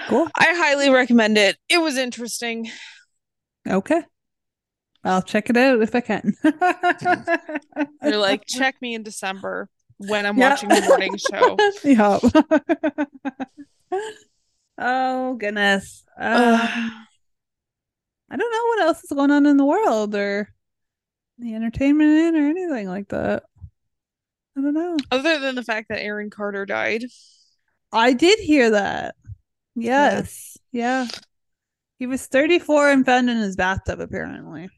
[0.07, 0.29] Cool.
[0.35, 1.57] I highly recommend it.
[1.67, 2.69] It was interesting.
[3.67, 4.03] Okay.
[5.03, 6.33] I'll check it out if I can.
[8.03, 10.49] You're like, check me in December when I'm Yeah.
[10.49, 11.57] watching the morning show.
[11.83, 12.19] yeah.
[14.77, 16.03] oh goodness.
[16.19, 16.59] Ugh.
[16.59, 16.91] Um,
[18.29, 20.53] I don't know what else is going on in the world or
[21.37, 23.43] the entertainment in or anything like that.
[24.57, 24.97] I don't know.
[25.11, 27.05] Other than the fact that Aaron Carter died.
[27.93, 29.15] I did hear that.
[29.75, 30.57] Yes.
[30.73, 31.07] Yeah.
[31.99, 34.69] He was 34 and found in his bathtub, apparently.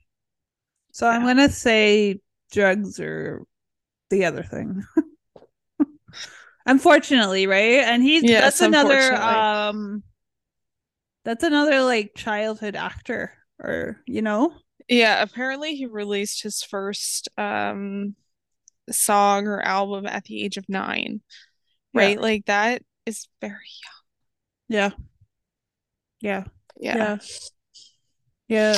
[0.92, 2.20] So I'm going to say
[2.52, 3.44] drugs or
[4.10, 4.84] the other thing.
[6.66, 7.80] Unfortunately, right?
[7.80, 10.04] And he's Yes, that's another um
[11.24, 14.54] that's another like childhood actor or you know?
[14.88, 18.16] Yeah, apparently he released his first um
[18.92, 21.22] song or album at the age of nine.
[21.94, 22.02] Yeah.
[22.02, 22.20] Right?
[22.22, 23.56] Like that is very
[24.68, 24.92] Yeah.
[26.22, 26.44] Yeah.
[26.80, 26.96] Yeah.
[26.96, 27.18] Yeah.
[28.48, 28.78] Yeah.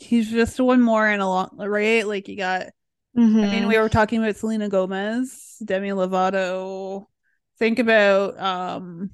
[0.00, 2.06] He's just one more in a long right?
[2.06, 2.68] Like you got
[3.42, 3.68] I mean, Mhm.
[3.68, 7.06] we were talking about Selena Gomez, Demi Lovato.
[7.58, 9.10] Think about um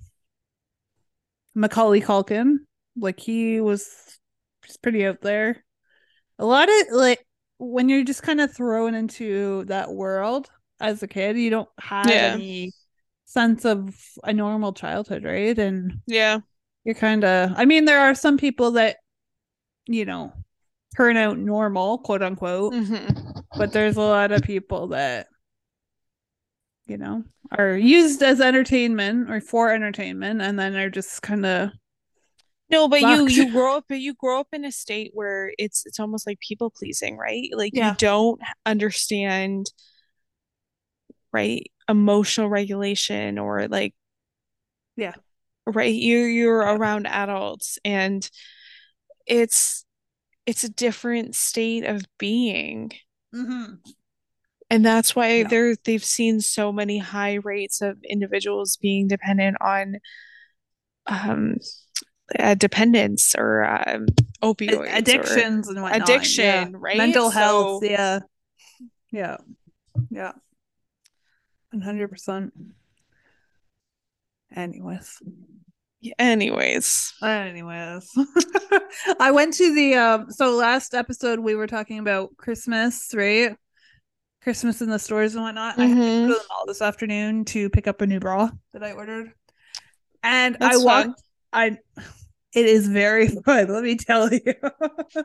[1.55, 2.59] Macaulay Culkin.
[2.97, 4.19] Like he was
[4.65, 5.65] just pretty out there.
[6.39, 7.27] A lot of like
[7.59, 12.11] when you're just kind of thrown into that world as a kid, you don't have
[12.11, 12.35] Yeah.
[12.35, 12.75] any
[13.27, 15.59] sense of a normal childhood, right?
[15.59, 16.41] And Yeah.
[16.85, 18.99] you're kind of I mean, there are some people that
[19.87, 20.33] you know
[20.97, 23.17] turn out normal, quote unquote Mhm.
[23.55, 25.29] but there's a lot of people that
[26.87, 27.25] you know
[27.57, 31.71] are used as entertainment or for entertainment and then are just kind of
[32.69, 35.87] No, but you you grow up but you grow up in a state where it's
[35.87, 37.49] it's almost like people pleasing, right?
[37.53, 37.91] Like Yeah.
[37.91, 39.71] you don't understand
[41.33, 43.95] right emotional regulation or like
[44.97, 45.15] Yeah.
[45.67, 48.29] right you're you're around adults and
[49.27, 49.86] it's
[50.47, 52.93] it's a different state of being.
[53.33, 55.49] And that's why Yeah.
[55.49, 59.97] they're they've seen so many high rates of individuals being dependent on
[61.07, 61.57] um
[62.39, 64.07] uh, dependence or um
[64.43, 66.69] opioids addictions and whatnot addiction, yeah.
[66.73, 66.97] right?
[66.97, 68.19] mental health So- yeah.
[69.13, 69.37] Yeah.
[70.11, 70.33] Yeah
[71.75, 72.51] 100%
[74.55, 75.19] anyways
[76.19, 77.12] anyways.
[77.23, 78.11] Anyways.
[79.21, 83.57] I went to the um so last episode we were talking about christmas right?
[84.42, 87.45] Christmas in the stores and whatnot i had to go to the mall this afternoon
[87.47, 89.33] to pick up a new bra that i ordered.
[90.22, 91.09] And i That's fun.
[91.09, 91.22] walked
[91.53, 91.78] i
[92.55, 94.55] it is very fun let me tell you.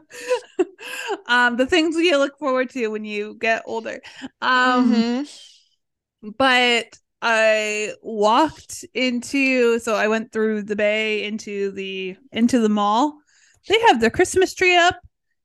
[1.28, 4.02] Um the things you look forward to when you get older.
[4.42, 6.36] Um Mhm.
[6.38, 13.20] but I walked into so I went through the bay into the into the mall.
[13.68, 15.00] They have their Christmas tree up.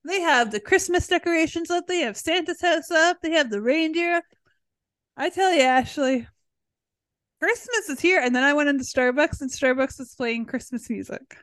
[0.05, 1.87] They have the Christmas decorations up.
[1.87, 3.19] They have Santa's house up.
[3.23, 4.23] They have the reindeer.
[5.17, 6.27] I tell you, Ashley,
[7.43, 8.21] Christmas is here.
[8.21, 11.37] And then I went into Starbucks and Starbucks was playing Christmas music.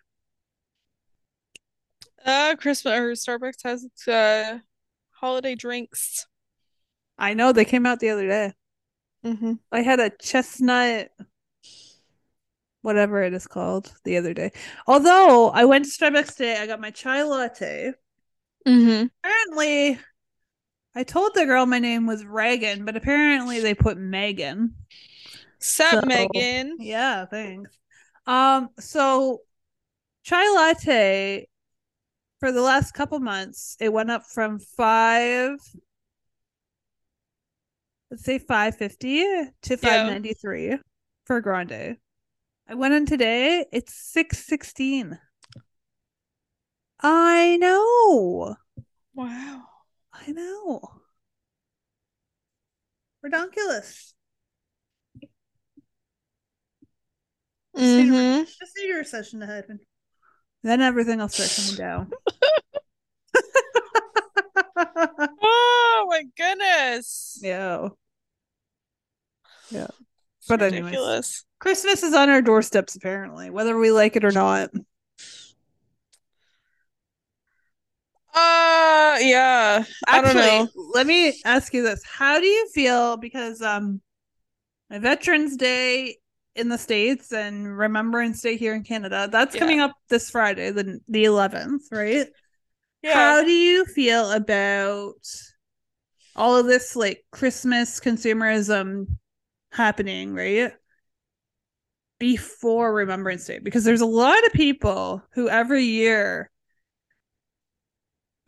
[2.25, 4.59] Uh, Christmas or Starbucks has its uh
[5.11, 6.25] holiday drinks.
[7.17, 8.53] I know they came out the other day.
[9.26, 9.53] Mm-hmm.
[9.71, 11.09] I had a chestnut,
[12.82, 14.51] whatever it is called, the other day.
[14.88, 17.93] Although I went to Starbucks today, I got my chai latte.
[18.67, 19.05] Mm-hmm.
[19.24, 19.99] Apparently,
[20.95, 24.76] I told the girl my name was Reagan, but apparently they put Megan.
[25.59, 26.78] Sup, So- Megan?
[26.80, 27.71] Yeah, thanks.
[28.26, 29.39] Um, so
[30.24, 31.47] chai latte
[32.39, 35.57] for the last couple months, it went up from five,
[38.14, 39.26] let's say five fifty
[39.64, 40.78] to five ninety three
[41.26, 41.97] for grande.
[42.68, 45.18] I went in today, it's six sixteen.
[47.01, 48.55] I know.
[49.16, 49.64] Wow.
[50.14, 50.82] I know.
[53.26, 54.14] Redonkulous.
[57.76, 58.43] Mm-hmm.
[58.43, 59.80] Just need a recession to happen.
[60.61, 62.11] Then everything will start coming down.
[66.05, 67.39] Oh my goodness.
[67.41, 67.88] yeah.
[69.70, 69.88] Yeah.
[70.39, 70.84] It's But anyways.
[70.86, 71.45] ridiculous.
[71.59, 74.70] Christmas is on our doorsteps, apparently, whether we like it or not.
[78.36, 79.84] Uh yeah.
[80.07, 80.68] I don't know.
[80.76, 82.03] let me ask you this.
[82.03, 83.18] How do you feel?
[83.18, 84.01] Because um
[84.89, 86.18] Veterans Day
[86.55, 89.59] in the States and Remembrance Day here in Canada, that's Yeah.
[89.59, 92.28] coming up this Friday, the the eleventh, right?
[93.03, 93.14] Yeah.
[93.14, 95.14] How do you feel about
[96.36, 99.05] all of this like Christmas consumerism
[99.74, 100.74] happening, right?
[102.19, 106.49] Before Remembrance Day, because there's a lot of people who every year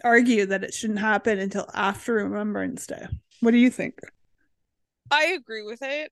[0.04, 3.08] argue that it shouldn't happen until after Remembrance Day.
[3.42, 3.96] What do you think?
[5.12, 6.12] I agree with it.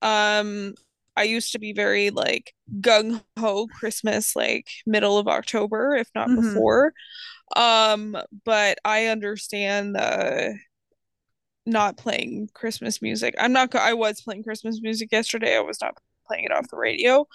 [0.00, 0.74] Um,
[1.16, 6.28] I used to be very like gung ho Christmas, like middle of October, if not
[6.28, 6.54] Mhm.
[6.54, 6.94] before.
[7.56, 10.58] Um, but I understand the
[11.66, 13.34] not playing Christmas music.
[13.38, 13.74] I'm not.
[13.74, 15.56] I was playing Christmas music yesterday.
[15.56, 15.96] I was not
[16.26, 17.26] playing it off the radio,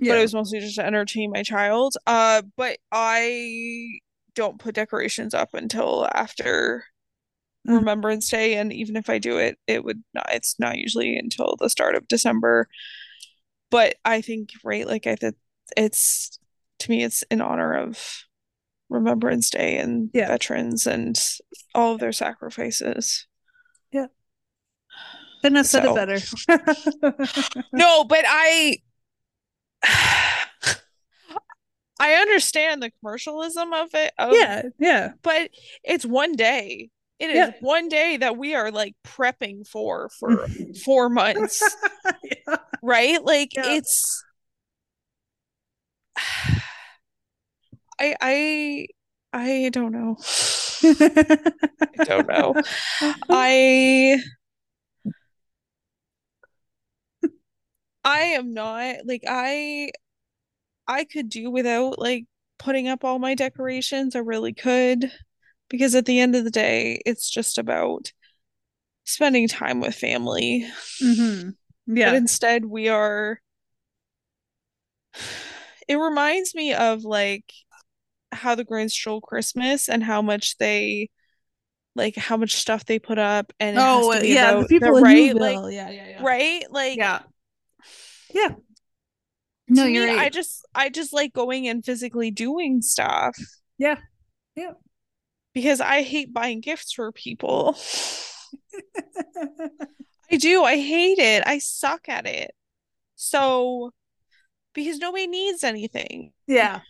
[0.00, 1.94] but it was mostly just to entertain my child.
[2.06, 3.98] Uh, but I
[4.34, 6.84] don't put decorations up until after
[7.66, 7.76] Mhm.
[7.78, 10.26] Remembrance Day, and even if I do it, it would not.
[10.32, 12.68] It's not usually until the start of December.
[13.70, 15.36] But I think, right, like I think
[15.76, 16.38] it's
[16.80, 18.24] to me, it's in honor of
[18.88, 20.28] Remembrance Day and Yeah.
[20.28, 21.18] veterans and
[21.74, 23.26] all of their sacrifices.
[23.92, 26.18] Couldn't have said So- it better.
[27.72, 28.78] No, but I
[31.98, 35.12] I understand the commercialism of it of yeah, yeah.
[35.22, 35.50] but
[35.84, 36.90] it's one day.
[37.18, 37.52] It is Yeah.
[37.60, 40.46] one day that we are like prepping for for
[40.84, 41.62] four months,
[42.22, 42.56] Yeah.
[42.82, 43.22] right?
[43.24, 43.72] Like Yeah.
[43.76, 44.24] it's
[47.98, 48.86] I I
[49.32, 50.16] I don't know.
[51.00, 52.54] I don't know.
[53.30, 54.22] I
[58.04, 59.90] I am not like I
[60.86, 62.26] I could do without like
[62.58, 64.14] putting up all my decorations.
[64.14, 65.10] I really could
[65.68, 68.12] because at the end of the day, it's just about
[69.04, 70.66] spending time with family.
[71.02, 71.56] Mhm.
[71.86, 73.40] But instead, we are
[75.88, 77.52] it reminds me of like
[78.32, 81.10] how the Grinch stole Christmas and how much they
[81.94, 85.72] like how much stuff they put up and Oh, yeah, the people the right like
[85.72, 86.22] yeah, yeah, yeah.
[86.22, 87.20] right like Yeah.
[88.34, 88.54] Yeah.
[89.68, 90.32] No, me, you're I right.
[90.32, 93.36] just I just like going and physically doing stuff.
[93.78, 93.96] Yeah.
[94.54, 94.72] Yeah.
[95.54, 97.76] Because I hate buying gifts for people.
[100.30, 100.64] I do.
[100.64, 101.44] I hate it.
[101.46, 102.50] I suck at it.
[103.14, 103.92] So
[104.74, 106.32] because nobody needs anything.
[106.46, 106.80] yeah.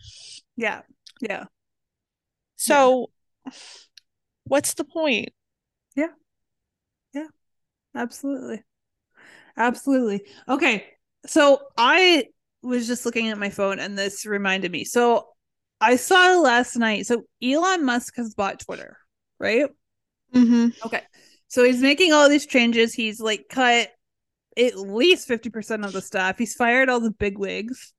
[0.57, 0.81] Yeah.
[1.21, 1.45] Yeah.
[2.55, 3.09] So
[4.45, 5.29] what's the point?
[5.95, 6.07] Yeah.
[7.13, 7.27] Yeah.
[7.95, 8.63] Absolutely.
[9.55, 10.23] Absolutely.
[10.47, 10.85] Okay.
[11.25, 12.25] So I
[12.61, 14.83] was just looking at my phone and this reminded me.
[14.83, 15.27] So
[15.79, 17.05] I saw last night.
[17.05, 18.97] So Elon Musk has bought Twitter,
[19.39, 19.65] right?
[20.33, 20.85] Mm-hmm.
[20.85, 21.01] Okay.
[21.47, 22.93] So he's making all these changes.
[22.93, 23.89] He's like cut
[24.57, 26.37] at least 50% of the staff.
[26.37, 27.93] He's fired all the big wigs.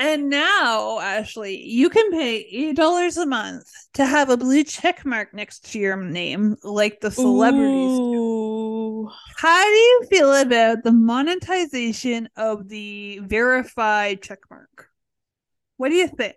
[0.00, 5.34] And now, Ashley, you can pay $8 a month to have a blue check mark
[5.34, 9.10] next to your name, like the celebrities do.
[9.36, 14.88] How do you feel about the monetization of the verified check mark?
[15.76, 16.36] What do you think?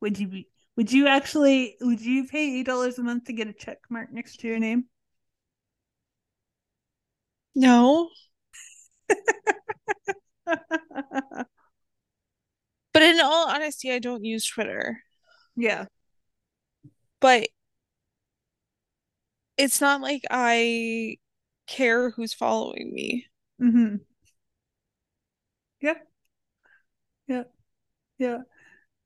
[0.00, 3.48] Would you be would you actually would you pay eight dollars a month to get
[3.48, 4.86] a check mark next to your name?
[7.54, 8.08] No.
[13.18, 15.02] In all honesty, I don't use Twitter.
[15.56, 15.86] yeah.
[17.20, 17.48] But
[19.56, 21.16] it's not like I
[21.66, 23.26] care who's following me.
[23.60, 23.96] Mm-hmm.
[25.80, 25.94] Yeah.
[27.26, 27.42] Yeah.
[28.18, 28.38] Yeah.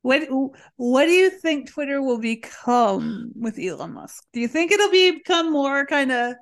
[0.03, 0.27] What
[0.75, 4.23] what do you think Twitter will become with Elon Musk?
[4.33, 6.35] Do you think it'll be become more kind of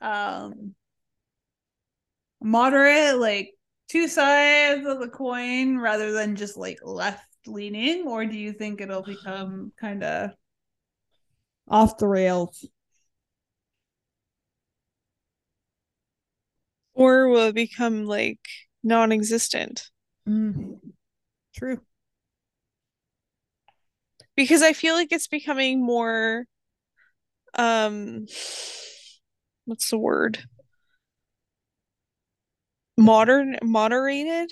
[0.00, 0.74] um
[2.40, 3.53] moderate, like
[3.88, 8.80] two sides of the coin rather than just like left leaning, or do you think
[8.80, 10.30] it'll become kind of
[11.68, 12.66] off the rails?
[16.94, 18.40] Or will it become like
[18.82, 19.90] non-existent?
[20.28, 20.78] Mm.
[21.54, 21.80] True.
[24.36, 26.46] Because I feel like it's becoming more
[27.56, 28.26] um
[29.64, 30.44] what's the word?
[32.96, 34.50] Modern moderated?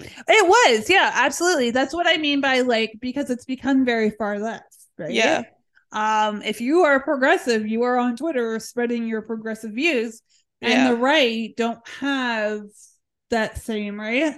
[0.00, 1.70] It was, yeah, absolutely.
[1.70, 5.12] That's what I mean by like because it's become very far left, right?
[5.14, 5.42] Yeah.
[5.90, 10.22] Um, if you are progressive, you are on Twitter spreading your progressive views,
[10.62, 10.86] and Yeah.
[10.86, 12.60] the right don't have
[13.30, 14.34] that same right.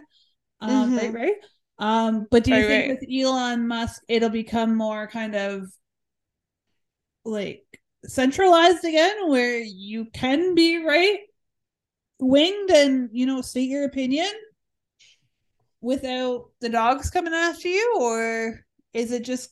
[0.61, 1.15] Um, right, Mhm.
[1.15, 1.35] right.
[1.79, 2.89] Um, but do you Right, think right.
[2.89, 5.67] with Elon Musk, it'll become more kind of
[7.25, 7.65] like
[8.07, 11.19] centralized again, where you can be right
[12.21, 14.31] winged and you know state your opinion
[15.81, 19.51] without the dogs coming after you, or is it just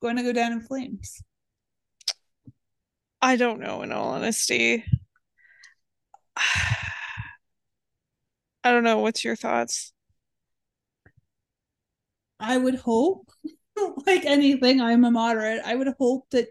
[0.00, 1.22] going to go down in flames?
[3.20, 4.84] I don't know in all honesty.
[6.36, 6.76] I
[8.70, 8.98] don't know.
[8.98, 9.92] What's your thoughts?
[12.38, 13.30] I would hope,
[14.06, 15.62] like anything, I'm a moderate.
[15.64, 16.48] I would hope that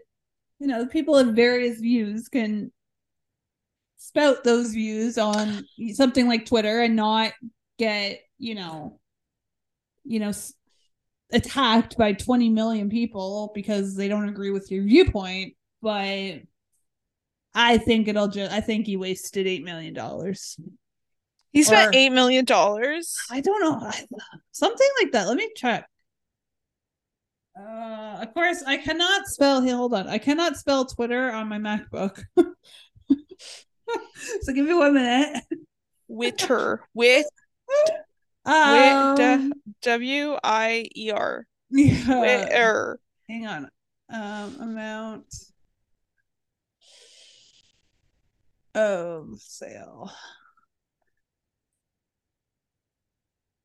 [0.58, 2.72] you know people of various views can
[4.06, 7.32] spout those views on something like Twitter and not
[7.78, 8.98] get you know,
[10.04, 10.32] you know,
[11.32, 15.54] attacked by 20 million people because they don't agree with your viewpoint.
[15.82, 16.42] But
[17.54, 18.52] I think it'll just.
[18.52, 20.58] I think he wasted eight million dollars.
[21.52, 23.16] He spent Or- eight million dollars.
[23.30, 23.78] I don't know.
[23.80, 24.04] I,
[24.52, 25.26] something like that.
[25.26, 25.88] Let me check.
[27.58, 29.62] Uh, of course, I cannot spell.
[29.62, 30.08] Hey, hold on.
[30.08, 32.22] I cannot spell Twitter on my MacBook.
[34.46, 35.42] so give me one minute.
[36.08, 36.82] Witter.
[36.94, 37.26] Wit
[38.44, 41.44] Um, W I E R.
[41.70, 42.20] yeah.
[42.20, 43.00] Witter.
[43.28, 43.68] Hang on.
[44.08, 45.34] Um, amount
[48.74, 50.12] of sale.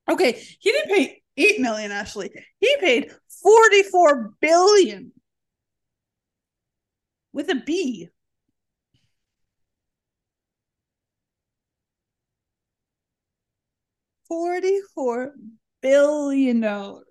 [0.09, 1.91] Okay, he didn't pay eight million.
[1.91, 3.11] Actually, he paid
[3.43, 5.11] forty-four billion
[7.33, 8.09] with a B.
[14.31, 15.33] Forty-four
[15.81, 17.03] billion dollars.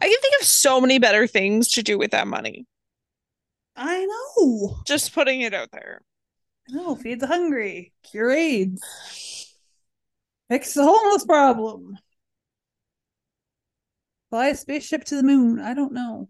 [0.00, 2.66] I can think of so many better things to do with that money.
[3.74, 4.76] I know.
[4.86, 6.02] Just putting it out there.
[6.68, 9.56] No, feed the hungry, cure AIDS,
[10.48, 11.98] fix the homeless problem,
[14.30, 15.58] fly a spaceship to the moon.
[15.58, 16.28] I don't know.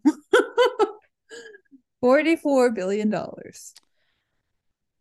[2.00, 3.74] Forty-four billion dollars.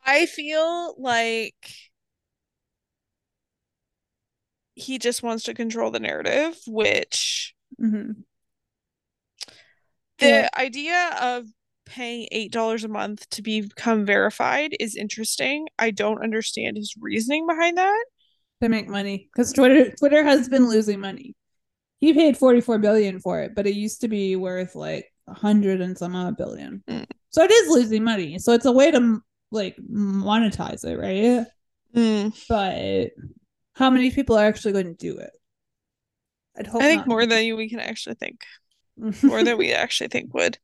[0.06, 1.89] I feel like
[4.80, 8.22] he just wants to control the narrative, which Mm-hmm.
[10.20, 10.50] the Yeah.
[10.58, 11.46] idea of
[11.86, 15.68] paying $8 a month to become verified is interesting.
[15.78, 18.06] I don't understand his reasoning behind that.
[18.62, 21.36] To make money, because Twitter Twitter has been losing money.
[22.00, 25.80] He paid forty-four billion for it, but it used to be worth like a hundred
[25.82, 26.84] and some odd billion.
[26.90, 27.06] Mm.
[27.30, 28.40] So it is losing money.
[28.40, 29.22] So it's a way to
[29.52, 31.46] like monetize it, right?
[31.96, 33.12] Mm, But
[33.80, 35.32] how many people are actually going to do it?
[36.58, 37.08] I'd hope I think not.
[37.08, 38.44] more than you we can actually think,
[39.24, 40.58] more than we actually think would.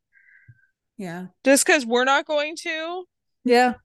[0.98, 1.28] yeah.
[1.44, 3.06] Just because we're not going to
[3.46, 3.76] Yeah.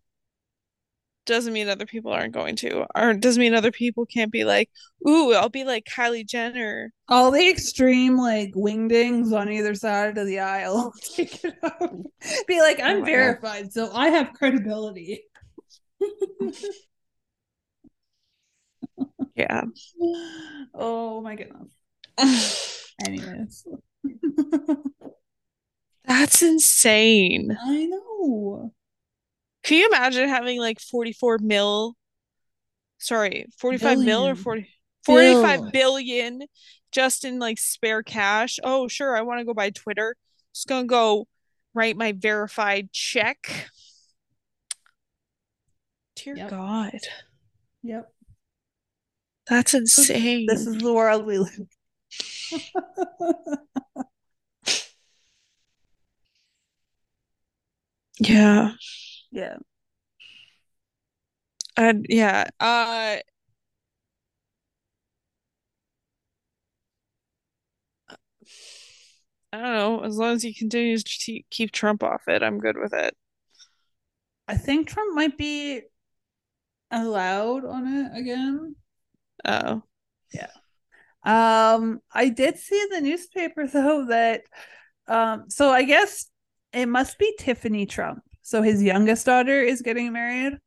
[1.26, 4.68] doesn't mean other people aren't going to, or doesn't mean other people can't be like,
[5.08, 6.92] ooh, I'll be like Kylie Jenner.
[7.08, 10.92] All the extreme like wingdings on either side of the aisle.
[11.14, 11.94] Take it out.
[12.48, 13.06] Be like, Oh I'm God.
[13.06, 15.22] verified, so I have credibility.
[19.40, 19.62] Yeah.
[20.74, 22.92] oh my goodness.
[23.06, 23.66] Anyways.
[26.04, 27.56] That's insane.
[27.60, 28.72] I know.
[29.62, 31.94] Can you imagine having like 44 mil?
[32.98, 34.36] Sorry, 45 mil or Billion.
[34.36, 34.68] 40
[35.06, 35.70] 45 Bill.
[35.70, 36.42] billion
[36.92, 38.58] just in like spare cash.
[38.62, 40.16] Oh, sure, I want to go buy Twitter.
[40.54, 41.26] Just gonna go
[41.74, 43.68] write my verified check
[46.16, 46.50] Dear Yep.
[46.50, 46.98] God.
[47.82, 48.12] Yep.
[49.50, 50.46] That's insane.
[50.46, 51.66] This is the world we live.
[58.18, 58.72] yeah.
[59.32, 59.56] yeah.
[61.76, 62.44] And yeah.
[62.60, 63.18] Uh
[69.52, 70.00] I don't know.
[70.04, 73.16] As long as he continues to keep Trump off it, I'm good with it.
[74.46, 75.82] I think Trump might be
[76.90, 78.76] allowed on it again.
[79.44, 79.82] Oh.
[80.32, 80.50] Yeah.
[81.22, 84.42] Um, I did see in the newspaper though that
[85.06, 86.30] um so I guess
[86.72, 88.22] it must be Tiffany Trump.
[88.42, 90.58] So his youngest daughter is getting married.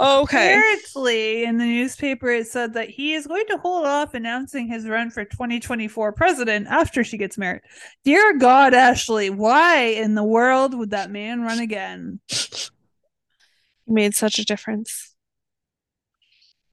[0.00, 0.56] Okay.
[0.56, 4.88] Apparently, in the newspaper, it said that he is going to hold off announcing his
[4.88, 7.62] run for 2024 president after she gets married.
[8.04, 12.18] Dear God, Ashley, why in the world would that man run again?
[12.28, 15.13] He made such a difference.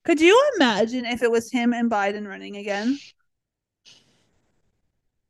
[0.03, 2.97] Could you imagine if it was him and Biden running again?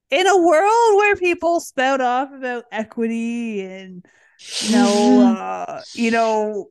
[0.09, 4.05] In a world where people spout off about equity and
[4.61, 5.35] you know,
[5.67, 6.69] uh, you know,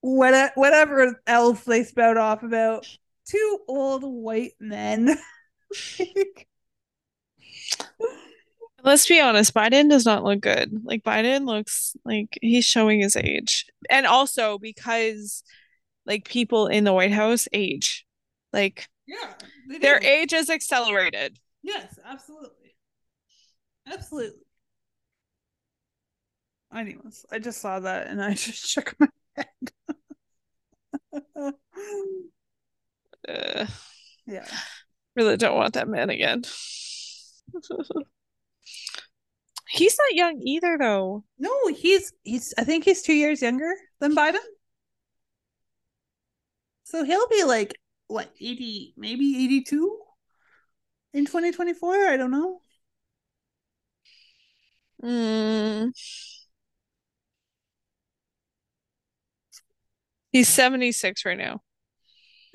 [0.00, 2.86] what whatever else they spout off about,
[3.30, 5.16] two old white men.
[8.84, 10.70] Let's be honest, Biden does not look good.
[10.84, 13.66] Like Biden looks like he's showing his age.
[13.90, 15.42] And also because
[16.08, 18.06] like people in the White House age.
[18.52, 19.34] Like yeah,
[19.80, 21.38] their age is accelerated.
[21.62, 22.74] Yes, absolutely.
[23.86, 24.42] Absolutely.
[26.74, 29.46] Anyways, I just saw that and I just shook my head.
[33.28, 33.66] Uh,
[34.26, 34.46] yeah.
[35.14, 36.42] really don't want that man again.
[39.68, 41.24] He's not young either though.
[41.38, 44.38] No, he's he's I think he's 2 years younger than Biden.
[46.88, 49.98] So he'll be like what, 80, maybe 82
[51.12, 52.60] in 2024, I don't know.
[55.02, 55.92] Mm.
[60.32, 61.60] He's 76 right now.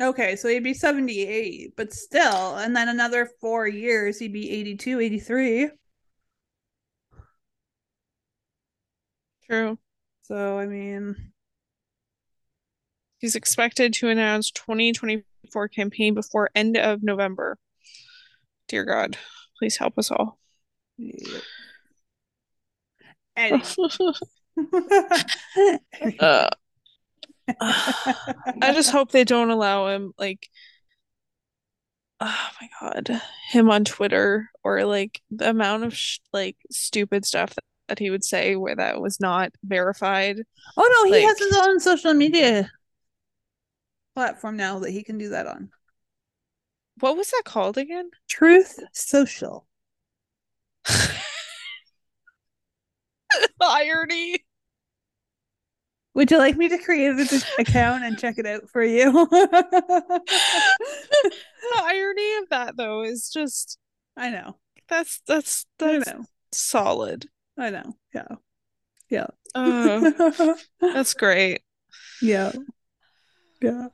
[0.02, 5.00] Okay, so he'd be 78, but still, and then another 4 years he'd be 82,
[5.00, 5.70] 83.
[9.46, 9.78] True.
[10.24, 11.33] So, I mean,
[13.24, 17.58] He's expected to announce 2024 campaign before end of November.
[18.68, 19.16] Dear God,
[19.58, 20.38] please help us all.
[20.98, 21.40] yeah.
[23.38, 23.64] Anyway.
[26.20, 26.50] Uh,
[27.60, 30.50] I just hope they don't allow him like
[32.20, 33.22] oh my God,
[33.52, 38.10] him on Twitter or like the amount of sh like stupid stuff that, that he
[38.10, 40.42] would say where that was not verified.
[40.76, 42.70] Oh no, he Like- has his own social media
[44.14, 45.70] platform now that he can do that on.
[47.00, 48.12] What was that called again?
[48.30, 49.66] Truth Social.
[53.62, 54.44] Irony.
[56.16, 59.12] Would you like me to create this account and check it out for you?
[59.12, 60.22] the
[61.76, 63.80] irony of that though is just
[64.16, 64.58] I know.
[64.88, 66.26] that's that's I know.
[66.52, 67.28] solid.
[67.58, 67.98] I know.
[68.14, 68.28] Yeah.
[69.10, 69.28] Yeah.
[69.56, 71.62] Oh, that's great.
[72.22, 72.52] yeah.
[73.64, 73.88] Yeah.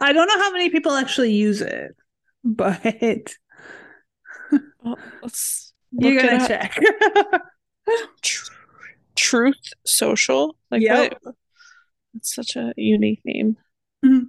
[0.00, 1.96] I don't know how many people actually use it,
[2.44, 3.34] but
[4.82, 6.48] Well, let's you're gonna up.
[6.48, 6.78] check.
[9.16, 10.56] Truth Social.
[10.70, 11.18] Like Yep.
[11.22, 11.34] what?
[12.14, 13.56] It's such a unique name.
[14.04, 14.28] Mhm.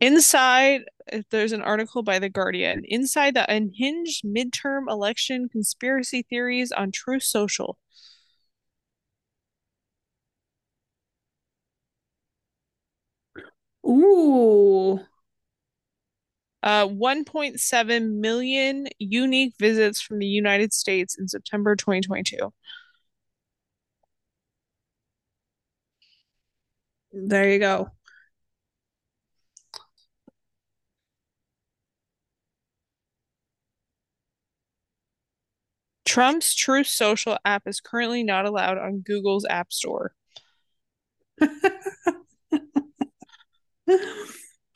[0.00, 0.84] Inside,
[1.30, 2.84] there's an article by The Guardian.
[2.86, 7.78] Inside the unhinged midterm election conspiracy theories on Truth Social.
[13.86, 15.00] Ooh.
[16.62, 22.52] Uh, 1.7 million unique visits from the United States in September 2022.
[27.12, 27.90] There you go.
[36.10, 40.12] Trump's Truth Social app is currently not allowed on Google's App Store.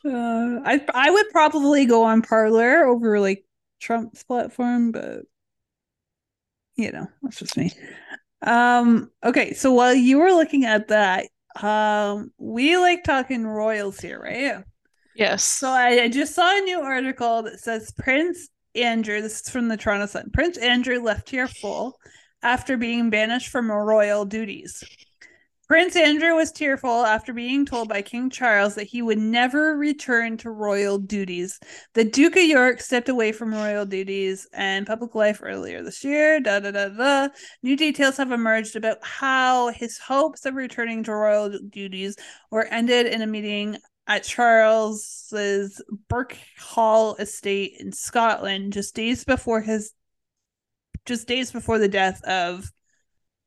[0.07, 3.47] Uh, I I would probably go on Parler over like
[3.81, 5.23] Trump's platform, but
[6.77, 7.73] you know, that's just me.
[8.43, 11.29] Um, okay, so while you were looking at that,
[11.63, 14.63] um, we like talking royals here, right?
[15.17, 15.43] Yes.
[15.43, 19.69] So I, I just saw a new article that says Prince Andrew, this is from
[19.69, 20.31] the Toronto Sun.
[20.33, 21.99] Prince Andrew left tearful
[22.43, 24.83] after being banished from royal duties.
[25.67, 30.37] Prince Andrew was tearful after being told by King Charles that he would never return
[30.39, 31.59] to royal duties.
[31.95, 36.39] The Duke of York stepped away from royal duties and public life earlier this year.
[36.39, 37.29] Da da da da.
[37.63, 42.17] New details have emerged about how his hopes of returning to royal duties
[42.51, 49.61] were ended in a meeting at Charles's Burke Hall estate in Scotland just days before
[49.61, 49.93] his
[51.07, 52.71] just days before the death of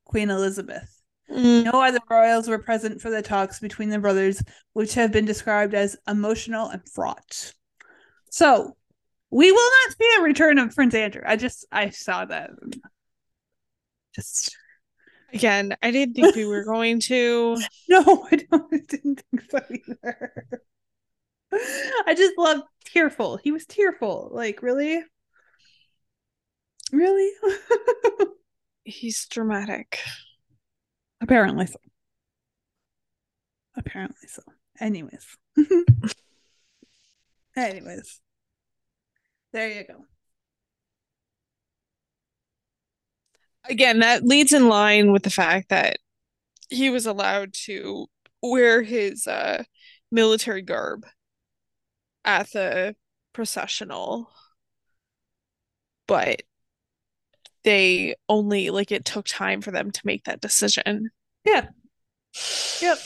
[0.05, 1.01] Queen Elizabeth.
[1.29, 1.65] Mm.
[1.65, 4.41] No other royals were present for the talks between the brothers,
[4.73, 7.53] which have been described as emotional and fraught.
[8.29, 8.77] So,
[9.29, 11.21] we will not see a return of Prince Andrew.
[11.25, 12.51] I just I saw that.
[14.15, 14.55] Just
[15.33, 17.57] Again, I didn't think we were going to.
[17.89, 20.33] no, I don't I didn't think so either.
[22.05, 23.37] I just love tearful.
[23.37, 24.29] He was tearful.
[24.31, 25.03] Like, really?
[26.91, 27.31] Really?
[28.83, 29.99] He's dramatic.
[31.21, 31.79] Apparently so.
[33.75, 34.43] Apparently so.
[34.79, 35.37] Anyways.
[37.55, 38.21] Anyways.
[39.51, 40.05] There you go.
[43.69, 45.97] Again, that leads in line with the fact that
[46.69, 48.07] he was allowed to
[48.41, 49.63] wear his uh,
[50.11, 51.05] military garb
[52.25, 52.95] at the
[53.33, 54.29] processional,
[56.07, 56.41] but
[57.63, 61.09] they only like it took time for them to make that decision.
[61.45, 61.67] Yeah.
[62.81, 62.99] Yep.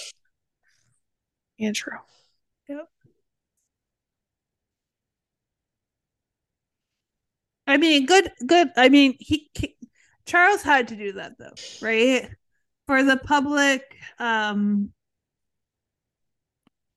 [1.59, 1.97] Andrew.
[2.67, 2.89] Yep.
[7.67, 8.71] I mean, good, good.
[8.75, 9.75] I mean, he, he
[10.31, 11.51] Charles had to do that though,
[11.81, 12.29] right?
[12.87, 13.83] For the public,
[14.17, 14.93] um,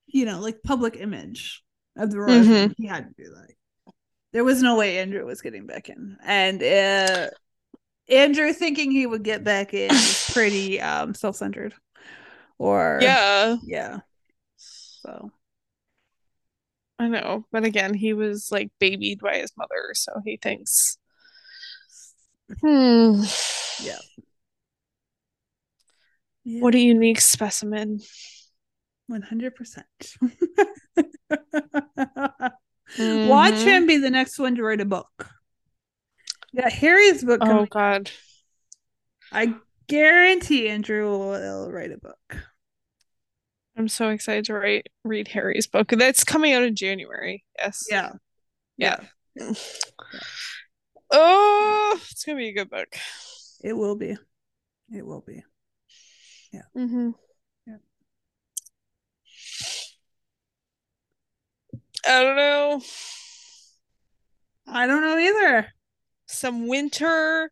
[0.06, 1.64] you know, like public image
[1.96, 2.74] of the royal, Mhm.
[2.76, 3.50] he had to do that.
[4.32, 7.30] There was no way Andrew was getting back in, and uh,
[8.08, 11.74] Andrew thinking he would get back in is pretty um self-centered,
[12.58, 14.00] or Yeah, yeah.
[14.56, 15.32] So
[16.98, 17.46] I know.
[17.50, 20.98] But again, he was like babied by his mother, so he thinks,
[22.60, 23.22] hmm,
[23.80, 23.98] yeah.
[26.44, 28.00] what a unique specimen.
[29.06, 29.86] One hundred percent.
[32.96, 33.28] Mhm.
[33.28, 35.28] Watch him be the next one to write a book.
[36.52, 37.40] Yeah, Harry's book.
[37.42, 38.10] Oh coming- God.
[39.32, 39.54] I
[39.88, 42.36] guarantee Andrew will write a book.
[43.76, 45.88] I'm so excited to write read Harry's book.
[45.88, 47.44] That's coming out in January.
[47.58, 47.86] Yes.
[47.90, 48.12] Yeah.
[48.76, 49.00] Yeah.
[51.16, 52.96] Oh, it's gonna be a good book.
[53.62, 54.16] It will be.
[54.92, 55.44] It will be.
[56.52, 56.62] Yeah.
[56.76, 57.10] Mm-hmm.
[57.66, 57.76] Yeah.
[62.04, 62.82] I don't know.
[64.66, 65.68] I don't know either.
[66.26, 67.48] Some winter.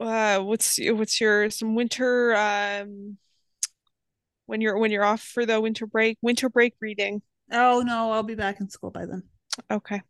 [0.00, 3.18] Uh, what's what's your some winter um
[4.46, 6.18] when you're when you're off for the winter break?
[6.22, 7.22] Winter break reading.
[7.52, 9.22] Oh no, I'll be back in school by then.
[9.70, 10.02] Okay.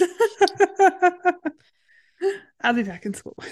[2.60, 3.36] I'll be back in school.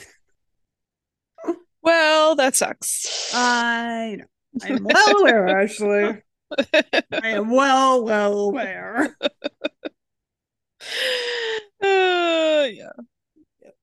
[1.85, 3.35] Well, that sucks.
[3.35, 4.25] I know.
[4.63, 6.23] I'm well aware, actually.
[7.13, 9.17] I am well, well aware.
[11.83, 12.93] Uh, yeah.
[13.63, 13.75] Yep.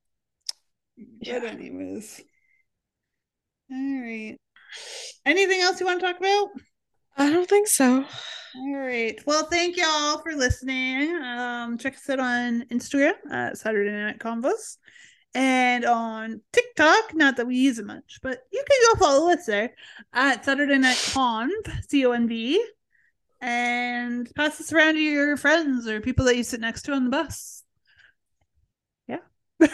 [1.22, 1.40] Yeah.
[1.40, 2.22] But anyways.
[3.72, 4.38] All right.
[5.26, 6.50] Anything else you want to talk about?
[7.20, 8.06] I don't think so.
[8.56, 9.20] All right.
[9.26, 11.14] Well, thank y'all for listening.
[11.22, 14.78] Um, check us out on Instagram at Saturday Night Convos
[15.36, 17.14] and on TikTok.
[17.14, 19.76] Not that we use it much, but you can go follow us there
[20.14, 21.50] at Saturday Night Conv,
[21.90, 22.64] C O N V,
[23.42, 27.04] and pass this around to your friends or people that you sit next to on
[27.04, 27.64] the bus.
[29.10, 29.18] Yeah.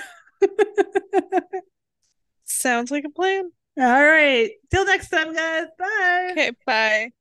[2.45, 3.51] Sounds like a plan.
[3.77, 4.49] All right.
[4.71, 5.67] Till next time, guys.
[5.77, 6.29] Bye.
[6.31, 7.11] Okay, bye.